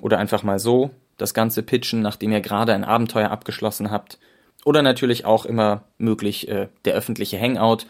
Oder 0.00 0.18
einfach 0.18 0.42
mal 0.42 0.58
so 0.58 0.90
das 1.20 1.34
Ganze 1.34 1.62
pitchen, 1.62 2.02
nachdem 2.02 2.32
ihr 2.32 2.40
gerade 2.40 2.74
ein 2.74 2.84
Abenteuer 2.84 3.30
abgeschlossen 3.30 3.90
habt. 3.90 4.18
Oder 4.64 4.82
natürlich 4.82 5.24
auch 5.24 5.46
immer 5.46 5.84
möglich 5.98 6.48
äh, 6.48 6.68
der 6.84 6.94
öffentliche 6.94 7.40
Hangout. 7.40 7.86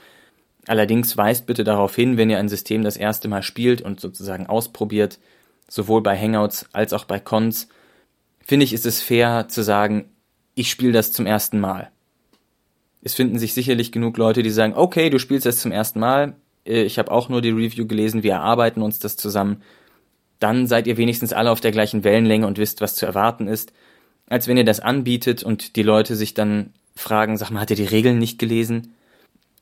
Allerdings 0.67 1.17
weist 1.17 1.47
bitte 1.47 1.65
darauf 1.65 1.95
hin, 1.95 2.17
wenn 2.17 2.31
ihr 2.31 2.39
ein 2.39 2.49
System 2.49 2.85
das 2.85 2.97
erste 2.97 3.29
Mal 3.29 3.43
spielt 3.43 3.83
und 3.83 4.01
sozusagen 4.01 4.47
ausprobiert, 4.47 5.19
sowohl 5.69 6.03
bei 6.03 6.19
Hangouts 6.19 6.67
als 6.73 6.93
auch 6.93 7.05
bei 7.05 7.19
Cons, 7.19 7.69
finde 8.45 8.65
ich, 8.65 8.73
ist 8.73 8.87
es 8.87 9.03
fair 9.03 9.49
zu 9.49 9.63
sagen, 9.63 10.11
ich 10.55 10.71
spiele 10.71 10.93
das 10.93 11.13
zum 11.13 11.27
ersten 11.27 11.61
Mal. 11.61 11.91
Es 13.03 13.15
finden 13.15 13.39
sich 13.39 13.55
sicherlich 13.55 13.93
genug 13.93 14.17
Leute, 14.19 14.43
die 14.43 14.51
sagen, 14.51 14.75
okay, 14.75 15.11
du 15.11 15.19
spielst 15.19 15.47
das 15.47 15.59
zum 15.59 15.73
ersten 15.73 16.01
Mal, 16.01 16.35
äh, 16.67 16.83
ich 16.83 16.99
habe 16.99 17.11
auch 17.11 17.29
nur 17.29 17.43
die 17.43 17.51
Review 17.51 17.87
gelesen, 17.87 18.23
wir 18.23 18.33
erarbeiten 18.33 18.83
uns 18.83 18.99
das 18.99 19.17
zusammen. 19.17 19.63
Dann 20.41 20.67
seid 20.67 20.87
ihr 20.87 20.97
wenigstens 20.97 21.33
alle 21.33 21.51
auf 21.51 21.61
der 21.61 21.71
gleichen 21.71 22.03
Wellenlänge 22.03 22.47
und 22.47 22.59
wisst, 22.59 22.81
was 22.81 22.97
zu 22.97 23.07
erwarten 23.07 23.47
ist, 23.47 23.73
als 24.27 24.49
wenn 24.49 24.57
ihr 24.57 24.65
das 24.65 24.81
anbietet 24.81 25.43
und 25.43 25.77
die 25.77 25.83
Leute 25.83 26.17
sich 26.17 26.35
dann 26.35 26.73
fragen, 26.97 27.37
sag 27.37 27.51
mal, 27.51 27.61
hat 27.61 27.71
ihr 27.71 27.77
die 27.77 27.85
Regeln 27.85 28.19
nicht 28.19 28.39
gelesen? 28.39 28.95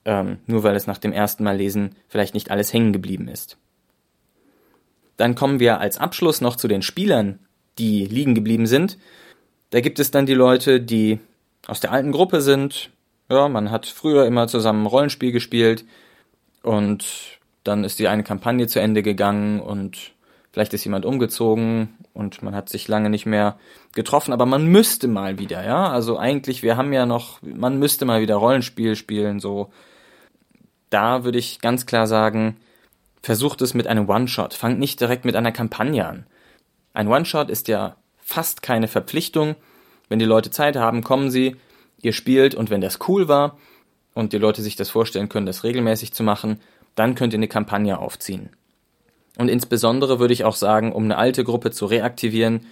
Ähm, 0.05 0.39
nur 0.47 0.63
weil 0.63 0.77
es 0.77 0.87
nach 0.87 0.99
dem 0.99 1.13
ersten 1.13 1.45
Mal 1.45 1.57
lesen 1.57 1.95
vielleicht 2.09 2.35
nicht 2.35 2.51
alles 2.51 2.73
hängen 2.73 2.93
geblieben 2.93 3.29
ist. 3.29 3.59
Dann 5.17 5.35
kommen 5.35 5.61
wir 5.61 5.81
als 5.81 5.99
Abschluss 5.99 6.41
noch 6.41 6.57
zu 6.57 6.69
den 6.69 6.83
Spielern, 6.83 7.41
die 7.79 8.07
liegen 8.07 8.35
geblieben 8.35 8.67
sind. 8.67 8.99
Da 9.71 9.81
gibt 9.81 9.99
es 9.99 10.11
dann 10.11 10.27
die 10.27 10.35
Leute, 10.35 10.81
die 10.81 11.19
aus 11.67 11.81
der 11.81 11.93
alten 11.93 12.13
Gruppe 12.13 12.41
sind, 12.41 12.91
ja, 13.31 13.49
man 13.49 13.71
hat 13.71 13.87
früher 13.87 14.27
immer 14.27 14.49
zusammen 14.49 14.87
Rollenspiel 14.87 15.33
gespielt 15.33 15.85
und 16.63 17.39
dann 17.65 17.85
ist 17.85 17.99
die 17.99 18.09
eine 18.09 18.25
Kampagne 18.25 18.67
zu 18.67 18.81
Ende 18.81 19.03
gegangen 19.03 19.61
und 19.61 20.13
vielleicht 20.59 20.75
ist 20.75 20.85
jemand 20.85 21.05
umgezogen 21.05 21.95
und 22.15 22.43
man 22.43 22.53
hat 22.53 22.69
sich 22.69 22.89
lange 22.89 23.11
nicht 23.11 23.27
mehr 23.27 23.61
getroffen, 23.95 24.33
aber 24.33 24.45
man 24.45 24.67
müsste 24.67 25.07
mal 25.07 25.39
wieder, 25.39 25.65
ja? 25.65 25.89
Also 25.89 26.19
eigentlich, 26.19 26.65
wir 26.65 26.77
haben 26.77 26.93
ja 26.93 27.07
noch, 27.07 27.41
man 27.43 27.79
müsste 27.79 28.05
mal 28.05 28.21
wieder 28.23 28.35
Rollenspiel 28.35 28.97
spielen, 28.97 29.39
so. 29.39 29.71
Da 30.91 31.23
würde 31.23 31.39
ich 31.39 31.61
ganz 31.61 31.87
klar 31.87 32.09
sagen, 32.09 32.57
versucht 33.23 33.63
es 33.63 33.73
mit 33.73 33.87
einem 33.87 34.09
One-Shot. 34.09 34.53
Fangt 34.53 34.81
nicht 34.81 35.01
direkt 35.01 35.25
mit 35.25 35.37
einer 35.37 35.53
Kampagne 35.53 36.05
an. 36.05 36.27
Ein 36.93 37.07
One-Shot 37.07 37.51
ist 37.51 37.69
ja 37.69 37.95
fast 38.17 38.61
keine 38.61 38.89
Verpflichtung. 38.89 39.55
Wenn 40.09 40.19
die 40.19 40.25
Leute 40.25 40.51
Zeit 40.51 40.75
haben, 40.75 41.05
kommen 41.05 41.31
sie, 41.31 41.55
ihr 42.03 42.13
spielt 42.13 42.57
und 42.57 42.69
wenn 42.69 42.81
das 42.81 42.99
cool 43.07 43.29
war 43.29 43.57
und 44.13 44.33
die 44.33 44.39
Leute 44.39 44.63
sich 44.63 44.75
das 44.75 44.91
vorstellen 44.91 45.29
können, 45.29 45.47
das 45.47 45.63
regelmäßig 45.63 46.13
zu 46.13 46.25
machen, 46.25 46.61
dann 46.97 47.15
könnt 47.15 47.33
ihr 47.33 47.39
eine 47.39 47.47
Kampagne 47.47 47.97
aufziehen. 47.97 48.51
Und 49.39 49.49
insbesondere 49.49 50.19
würde 50.19 50.35
ich 50.35 50.45
auch 50.45 50.57
sagen, 50.57 50.93
um 50.93 51.05
eine 51.05 51.17
alte 51.17 51.45
Gruppe 51.45 51.71
zu 51.71 51.87
reaktivieren, 51.87 52.67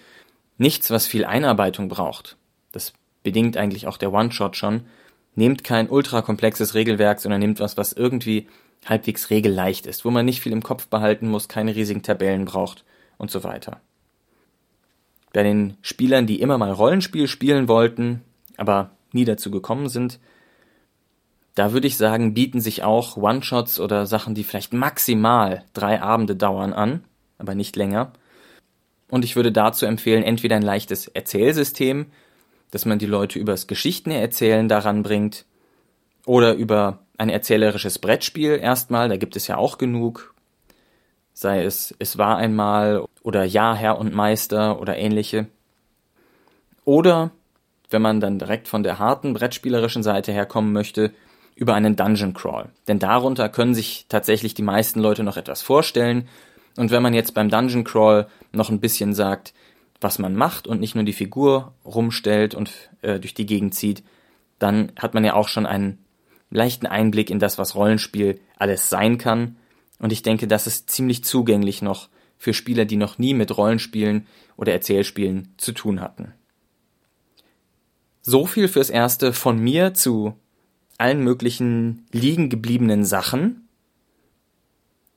nichts, 0.58 0.90
was 0.90 1.06
viel 1.06 1.24
Einarbeitung 1.24 1.88
braucht. 1.88 2.36
Das 2.72 2.92
bedingt 3.22 3.56
eigentlich 3.56 3.86
auch 3.86 3.96
der 3.96 4.12
One-Shot 4.12 4.56
schon. 4.56 4.82
Nehmt 5.36 5.64
kein 5.64 5.88
ultrakomplexes 5.88 6.74
Regelwerk, 6.74 7.20
sondern 7.20 7.40
nehmt 7.40 7.60
was, 7.60 7.76
was 7.76 7.92
irgendwie 7.92 8.48
halbwegs 8.84 9.30
regelleicht 9.30 9.86
ist, 9.86 10.04
wo 10.04 10.10
man 10.10 10.26
nicht 10.26 10.40
viel 10.40 10.52
im 10.52 10.62
Kopf 10.62 10.88
behalten 10.88 11.28
muss, 11.28 11.48
keine 11.48 11.74
riesigen 11.74 12.02
Tabellen 12.02 12.44
braucht 12.44 12.84
und 13.16 13.30
so 13.30 13.44
weiter. 13.44 13.80
Bei 15.32 15.42
den 15.42 15.76
Spielern, 15.82 16.26
die 16.26 16.40
immer 16.40 16.58
mal 16.58 16.72
Rollenspiel 16.72 17.28
spielen 17.28 17.68
wollten, 17.68 18.22
aber 18.56 18.90
nie 19.12 19.24
dazu 19.24 19.50
gekommen 19.50 19.88
sind, 19.88 20.18
da 21.56 21.72
würde 21.72 21.88
ich 21.88 21.96
sagen, 21.96 22.34
bieten 22.34 22.60
sich 22.60 22.84
auch 22.84 23.16
One-Shots 23.16 23.80
oder 23.80 24.06
Sachen, 24.06 24.34
die 24.34 24.44
vielleicht 24.44 24.72
maximal 24.72 25.64
drei 25.72 26.00
Abende 26.00 26.36
dauern 26.36 26.72
an, 26.72 27.02
aber 27.38 27.56
nicht 27.56 27.74
länger. 27.74 28.12
Und 29.10 29.24
ich 29.24 29.36
würde 29.36 29.50
dazu 29.50 29.86
empfehlen, 29.86 30.22
entweder 30.22 30.56
ein 30.56 30.62
leichtes 30.62 31.08
Erzählsystem, 31.08 32.06
dass 32.70 32.84
man 32.84 32.98
die 32.98 33.06
Leute 33.06 33.38
übers 33.38 33.66
Geschichtenerzählen 33.66 34.68
daran 34.68 35.02
bringt, 35.02 35.46
oder 36.26 36.54
über 36.54 36.98
ein 37.16 37.30
erzählerisches 37.30 37.98
Brettspiel 37.98 38.58
erstmal, 38.60 39.08
da 39.08 39.16
gibt 39.16 39.36
es 39.36 39.46
ja 39.46 39.56
auch 39.56 39.78
genug, 39.78 40.34
sei 41.32 41.64
es 41.64 41.94
Es 41.98 42.18
war 42.18 42.36
einmal 42.36 43.04
oder 43.22 43.44
Ja, 43.44 43.74
Herr 43.74 43.98
und 43.98 44.12
Meister 44.12 44.80
oder 44.80 44.98
ähnliche. 44.98 45.46
Oder, 46.84 47.30
wenn 47.88 48.02
man 48.02 48.20
dann 48.20 48.38
direkt 48.38 48.68
von 48.68 48.82
der 48.82 48.98
harten 48.98 49.32
brettspielerischen 49.32 50.02
Seite 50.02 50.32
herkommen 50.32 50.72
möchte, 50.72 51.12
über 51.56 51.74
einen 51.74 51.96
Dungeon 51.96 52.34
Crawl. 52.34 52.68
Denn 52.86 52.98
darunter 52.98 53.48
können 53.48 53.74
sich 53.74 54.06
tatsächlich 54.08 54.54
die 54.54 54.62
meisten 54.62 55.00
Leute 55.00 55.24
noch 55.24 55.38
etwas 55.38 55.62
vorstellen. 55.62 56.28
Und 56.76 56.90
wenn 56.90 57.02
man 57.02 57.14
jetzt 57.14 57.34
beim 57.34 57.48
Dungeon 57.48 57.82
Crawl 57.82 58.28
noch 58.52 58.68
ein 58.68 58.80
bisschen 58.80 59.14
sagt, 59.14 59.54
was 60.00 60.18
man 60.18 60.36
macht 60.36 60.68
und 60.68 60.80
nicht 60.80 60.94
nur 60.94 61.04
die 61.04 61.14
Figur 61.14 61.72
rumstellt 61.84 62.54
und 62.54 62.70
äh, 63.00 63.18
durch 63.18 63.32
die 63.32 63.46
Gegend 63.46 63.74
zieht, 63.74 64.04
dann 64.58 64.92
hat 64.96 65.14
man 65.14 65.24
ja 65.24 65.34
auch 65.34 65.48
schon 65.48 65.64
einen 65.64 65.98
leichten 66.50 66.86
Einblick 66.86 67.30
in 67.30 67.38
das, 67.38 67.56
was 67.58 67.74
Rollenspiel 67.74 68.38
alles 68.58 68.90
sein 68.90 69.16
kann. 69.16 69.56
Und 69.98 70.12
ich 70.12 70.22
denke, 70.22 70.46
das 70.46 70.66
ist 70.66 70.90
ziemlich 70.90 71.24
zugänglich 71.24 71.80
noch 71.80 72.08
für 72.36 72.52
Spieler, 72.52 72.84
die 72.84 72.96
noch 72.96 73.16
nie 73.16 73.32
mit 73.32 73.56
Rollenspielen 73.56 74.26
oder 74.58 74.72
Erzählspielen 74.72 75.54
zu 75.56 75.72
tun 75.72 76.02
hatten. 76.02 76.34
So 78.20 78.44
viel 78.44 78.68
fürs 78.68 78.90
Erste 78.90 79.32
von 79.32 79.58
mir 79.58 79.94
zu 79.94 80.34
allen 80.98 81.22
möglichen 81.22 82.06
liegen 82.12 82.48
gebliebenen 82.48 83.04
Sachen. 83.04 83.68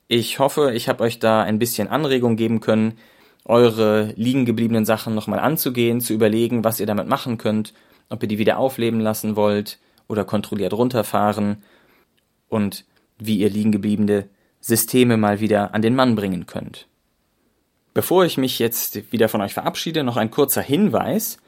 Ich 0.07 0.39
hoffe, 0.39 0.73
ich 0.73 0.89
habe 0.89 1.03
euch 1.03 1.19
da 1.19 1.43
ein 1.43 1.59
bisschen 1.59 1.87
Anregung 1.87 2.35
geben 2.35 2.59
können, 2.59 2.97
eure 3.45 4.13
liegen 4.15 4.45
gebliebenen 4.45 4.85
Sachen 4.85 5.15
nochmal 5.15 5.39
anzugehen, 5.39 6.01
zu 6.01 6.13
überlegen, 6.13 6.63
was 6.63 6.79
ihr 6.79 6.85
damit 6.85 7.07
machen 7.07 7.37
könnt, 7.37 7.73
ob 8.09 8.21
ihr 8.23 8.27
die 8.27 8.37
wieder 8.37 8.57
aufleben 8.57 8.99
lassen 8.99 9.35
wollt 9.35 9.79
oder 10.07 10.25
kontrolliert 10.25 10.73
runterfahren 10.73 11.63
und 12.47 12.85
wie 13.17 13.37
ihr 13.37 13.49
liegen 13.49 13.71
gebliebene 13.71 14.27
Systeme 14.61 15.17
mal 15.17 15.39
wieder 15.39 15.73
an 15.73 15.81
den 15.81 15.95
Mann 15.95 16.15
bringen 16.15 16.45
könnt. 16.45 16.87
Bevor 17.93 18.25
ich 18.25 18.37
mich 18.37 18.59
jetzt 18.59 19.11
wieder 19.11 19.29
von 19.29 19.41
euch 19.41 19.53
verabschiede, 19.53 20.03
noch 20.03 20.17
ein 20.17 20.31
kurzer 20.31 20.61
Hinweis. 20.61 21.39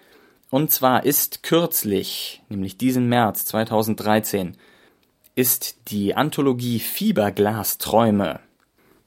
Und 0.52 0.70
zwar 0.70 1.06
ist 1.06 1.44
kürzlich, 1.44 2.44
nämlich 2.50 2.78
diesen 2.78 3.08
März 3.08 3.46
2013, 3.46 4.58
ist 5.34 5.90
die 5.90 6.14
Anthologie 6.14 6.80
Fieberglasträume 6.80 8.42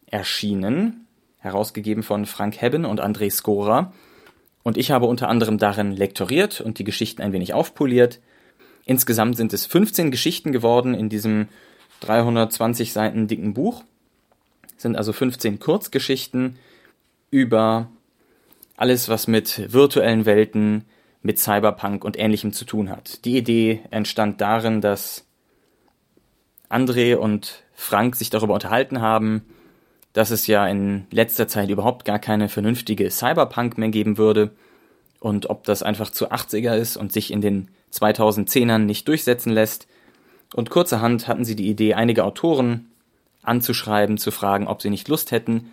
erschienen, 0.06 1.06
herausgegeben 1.38 2.02
von 2.02 2.24
Frank 2.24 2.62
Hebben 2.62 2.86
und 2.86 3.02
André 3.02 3.30
Skora. 3.30 3.92
Und 4.62 4.78
ich 4.78 4.90
habe 4.90 5.04
unter 5.04 5.28
anderem 5.28 5.58
darin 5.58 5.92
lektoriert 5.92 6.62
und 6.62 6.78
die 6.78 6.84
Geschichten 6.84 7.20
ein 7.20 7.34
wenig 7.34 7.52
aufpoliert. 7.52 8.20
Insgesamt 8.86 9.36
sind 9.36 9.52
es 9.52 9.66
15 9.66 10.10
Geschichten 10.10 10.50
geworden 10.50 10.94
in 10.94 11.10
diesem 11.10 11.48
320 12.00 12.94
Seiten 12.94 13.28
dicken 13.28 13.52
Buch. 13.52 13.84
sind 14.78 14.96
also 14.96 15.12
15 15.12 15.60
Kurzgeschichten 15.60 16.56
über 17.30 17.90
alles, 18.78 19.10
was 19.10 19.26
mit 19.26 19.70
virtuellen 19.74 20.24
Welten, 20.24 20.86
mit 21.24 21.38
Cyberpunk 21.38 22.04
und 22.04 22.18
ähnlichem 22.18 22.52
zu 22.52 22.66
tun 22.66 22.90
hat. 22.90 23.24
Die 23.24 23.36
Idee 23.36 23.80
entstand 23.90 24.42
darin, 24.42 24.82
dass 24.82 25.26
André 26.68 27.16
und 27.16 27.64
Frank 27.72 28.14
sich 28.14 28.28
darüber 28.28 28.52
unterhalten 28.52 29.00
haben, 29.00 29.42
dass 30.12 30.30
es 30.30 30.46
ja 30.46 30.66
in 30.68 31.06
letzter 31.10 31.48
Zeit 31.48 31.70
überhaupt 31.70 32.04
gar 32.04 32.18
keine 32.18 32.48
vernünftige 32.48 33.10
Cyberpunk 33.10 33.78
mehr 33.78 33.88
geben 33.88 34.18
würde 34.18 34.50
und 35.18 35.48
ob 35.48 35.64
das 35.64 35.82
einfach 35.82 36.10
zu 36.10 36.30
80er 36.30 36.76
ist 36.76 36.98
und 36.98 37.10
sich 37.10 37.32
in 37.32 37.40
den 37.40 37.68
2010ern 37.90 38.78
nicht 38.78 39.08
durchsetzen 39.08 39.50
lässt. 39.50 39.88
Und 40.54 40.68
kurzerhand 40.68 41.26
hatten 41.26 41.46
sie 41.46 41.56
die 41.56 41.68
Idee, 41.68 41.94
einige 41.94 42.24
Autoren 42.24 42.90
anzuschreiben, 43.42 44.18
zu 44.18 44.30
fragen, 44.30 44.68
ob 44.68 44.82
sie 44.82 44.90
nicht 44.90 45.08
Lust 45.08 45.30
hätten, 45.30 45.72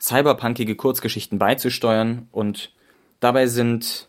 cyberpunkige 0.00 0.74
Kurzgeschichten 0.74 1.38
beizusteuern 1.38 2.28
und 2.32 2.72
dabei 3.20 3.46
sind 3.46 4.08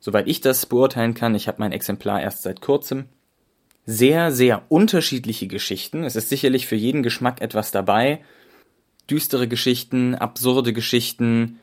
soweit 0.00 0.26
ich 0.26 0.40
das 0.40 0.66
beurteilen 0.66 1.14
kann, 1.14 1.34
ich 1.34 1.46
habe 1.46 1.60
mein 1.60 1.72
Exemplar 1.72 2.20
erst 2.20 2.42
seit 2.42 2.60
kurzem, 2.60 3.04
sehr, 3.86 4.32
sehr 4.32 4.62
unterschiedliche 4.68 5.46
Geschichten. 5.46 6.04
Es 6.04 6.16
ist 6.16 6.28
sicherlich 6.28 6.66
für 6.66 6.76
jeden 6.76 7.02
Geschmack 7.02 7.40
etwas 7.40 7.70
dabei. 7.70 8.20
Düstere 9.08 9.48
Geschichten, 9.48 10.14
absurde 10.14 10.72
Geschichten, 10.72 11.58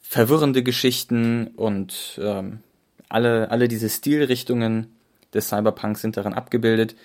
verwirrende 0.00 0.62
Geschichten 0.62 1.48
und 1.48 2.20
ähm, 2.22 2.60
alle, 3.08 3.50
alle 3.50 3.68
diese 3.68 3.88
Stilrichtungen 3.88 4.88
des 5.32 5.48
Cyberpunks 5.48 6.00
sind 6.00 6.16
darin 6.16 6.34
abgebildet. 6.34 6.96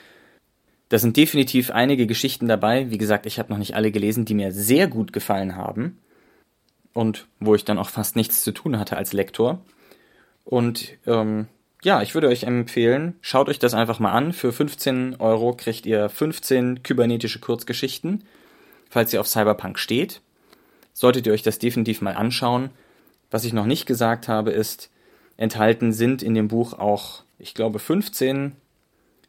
Da 0.90 1.00
sind 1.00 1.18
definitiv 1.18 1.72
einige 1.72 2.08
Geschichten 2.08 2.48
dabei. 2.48 2.90
Wie 2.92 2.98
gesagt, 2.98 3.26
ich 3.26 3.40
habe 3.40 3.52
noch 3.52 3.60
nicht 3.60 3.76
alle 3.76 3.92
gelesen, 3.92 4.26
die 4.26 4.34
mir 4.34 4.52
sehr 4.52 4.88
gut 4.88 5.14
gefallen 5.14 5.56
haben 5.56 6.00
und 6.94 7.28
wo 7.40 7.56
ich 7.56 7.66
dann 7.66 7.78
auch 7.78 7.90
fast 7.90 8.16
nichts 8.16 8.44
zu 8.44 8.52
tun 8.52 8.80
hatte 8.80 8.98
als 8.98 9.14
Lektor. 9.14 9.64
Und 10.46 10.98
ähm, 11.06 11.48
ja, 11.84 12.02
ich 12.02 12.14
würde 12.14 12.30
euch 12.30 12.44
empfehlen, 12.44 13.16
schaut 13.22 13.50
euch 13.50 13.60
das 13.60 13.74
einfach 13.74 14.00
mal 14.00 14.12
an. 14.12 14.32
Für 14.32 14.54
15 14.54 15.18
Euro 15.20 15.54
kriegt 15.54 15.86
ihr 15.86 16.08
15 16.08 16.84
kybernetische 16.84 17.40
Kurzgeschichten, 17.40 18.24
falls 18.90 19.12
ihr 19.12 19.20
auf 19.20 19.28
Cyberpunk 19.28 19.78
steht. 19.78 20.22
Solltet 20.94 21.28
ihr 21.28 21.34
euch 21.34 21.44
das 21.44 21.60
definitiv 21.60 22.02
mal 22.02 22.16
anschauen. 22.16 22.70
Was 23.30 23.44
ich 23.44 23.54
noch 23.54 23.66
nicht 23.66 23.86
gesagt 23.86 24.28
habe, 24.28 24.52
ist, 24.52 24.90
enthalten 25.36 25.92
sind 25.92 26.24
in 26.24 26.34
dem 26.36 26.48
Buch 26.48 26.74
auch, 26.74 27.24
ich 27.38 27.54
glaube, 27.54 27.80
15 27.80 28.54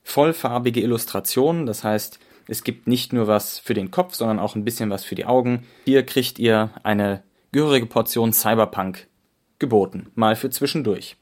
vollfarbige 0.04 0.80
Illustrationen. 0.80 1.66
Das 1.66 1.82
heißt, 1.82 2.20
es 2.46 2.62
gibt 2.62 2.86
nicht 2.86 3.12
nur 3.12 3.26
was 3.26 3.58
für 3.58 3.74
den 3.74 3.90
Kopf, 3.90 4.14
sondern 4.14 4.38
auch 4.38 4.54
ein 4.54 4.64
bisschen 4.64 4.90
was 4.90 5.04
für 5.04 5.16
die 5.16 5.26
Augen. 5.26 5.66
Hier 5.84 6.06
kriegt 6.06 6.38
ihr 6.38 6.70
eine 6.84 7.22
gehörige 7.52 7.86
Portion 7.86 8.32
Cyberpunk 8.32 9.08
geboten, 9.58 10.08
mal 10.14 10.36
für 10.36 10.50
zwischendurch. 10.50 11.16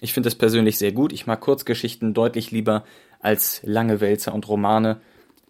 Ich 0.00 0.12
finde 0.12 0.28
es 0.28 0.34
persönlich 0.34 0.78
sehr 0.78 0.92
gut. 0.92 1.12
Ich 1.12 1.26
mag 1.26 1.40
Kurzgeschichten 1.40 2.14
deutlich 2.14 2.50
lieber 2.50 2.84
als 3.20 3.60
lange 3.64 4.00
Wälzer 4.00 4.34
und 4.34 4.48
Romane, 4.48 5.00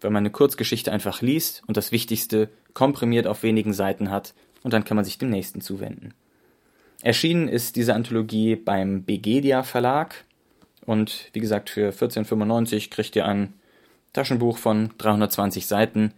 weil 0.01 0.11
man 0.11 0.21
eine 0.21 0.29
Kurzgeschichte 0.29 0.91
einfach 0.91 1.21
liest 1.21 1.63
und 1.67 1.77
das 1.77 1.91
Wichtigste 1.91 2.49
komprimiert 2.73 3.27
auf 3.27 3.43
wenigen 3.43 3.73
Seiten 3.73 4.11
hat 4.11 4.33
und 4.63 4.73
dann 4.73 4.83
kann 4.83 4.95
man 4.95 5.05
sich 5.05 5.17
dem 5.17 5.29
nächsten 5.29 5.61
zuwenden. 5.61 6.13
Erschienen 7.01 7.47
ist 7.47 7.75
diese 7.75 7.93
Anthologie 7.93 8.55
beim 8.55 9.03
Begedia 9.03 9.63
Verlag 9.63 10.23
und 10.85 11.29
wie 11.33 11.39
gesagt 11.39 11.69
für 11.69 11.91
14,95 11.91 12.89
kriegt 12.89 13.15
ihr 13.15 13.25
ein 13.25 13.53
Taschenbuch 14.13 14.57
von 14.57 14.91
320 14.97 15.67
Seiten 15.67 16.13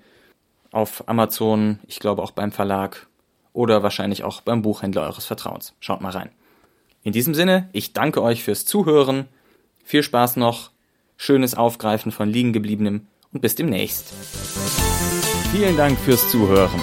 auf 0.71 1.08
Amazon, 1.08 1.80
ich 1.88 1.99
glaube 1.99 2.21
auch 2.21 2.32
beim 2.32 2.51
Verlag 2.51 3.08
oder 3.58 3.82
wahrscheinlich 3.82 4.24
auch 4.24 4.41
beim 4.41 4.62
Buchhändler 4.62 5.02
eures 5.02 5.26
Vertrauens. 5.26 5.74
Schaut 5.80 6.00
mal 6.00 6.12
rein. 6.12 6.30
In 7.02 7.12
diesem 7.12 7.34
Sinne, 7.34 7.70
ich 7.74 7.91
danke 7.91 8.22
euch 8.22 8.43
fürs 8.43 8.65
Zuhören. 8.65 9.26
Viel 9.84 10.04
Spaß 10.04 10.36
noch 10.36 10.70
schönes 11.17 11.56
Aufgreifen 11.56 12.12
von 12.12 12.30
liegen 12.30 12.54
gebliebenem 12.54 13.08
und 13.34 13.41
bis 13.41 13.56
demnächst. 13.56 14.13
Vielen 15.52 15.76
Dank 15.76 15.98
fürs 15.98 16.30
Zuhören. 16.30 16.80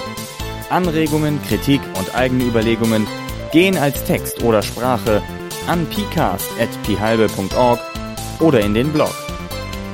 Anregungen, 0.69 1.41
Kritik 1.45 1.81
und 1.97 2.13
eigene 2.17 2.43
Überlegungen 2.43 3.07
gehen 3.53 3.79
als 3.79 4.03
Text 4.05 4.43
oder 4.43 4.61
Sprache 4.63 5.23
an 5.69 5.87
pcast.phalbe.org 5.87 7.81
oder 8.41 8.61
in 8.61 8.75
den 8.75 8.93
Blog. 8.93 9.15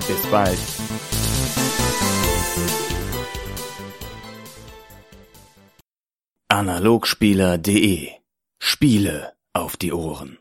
Bis 0.09 0.27
bald. 0.31 0.80
Analogspieler.de 6.53 8.09
Spiele 8.59 9.35
auf 9.53 9.77
die 9.77 9.93
Ohren. 9.93 10.40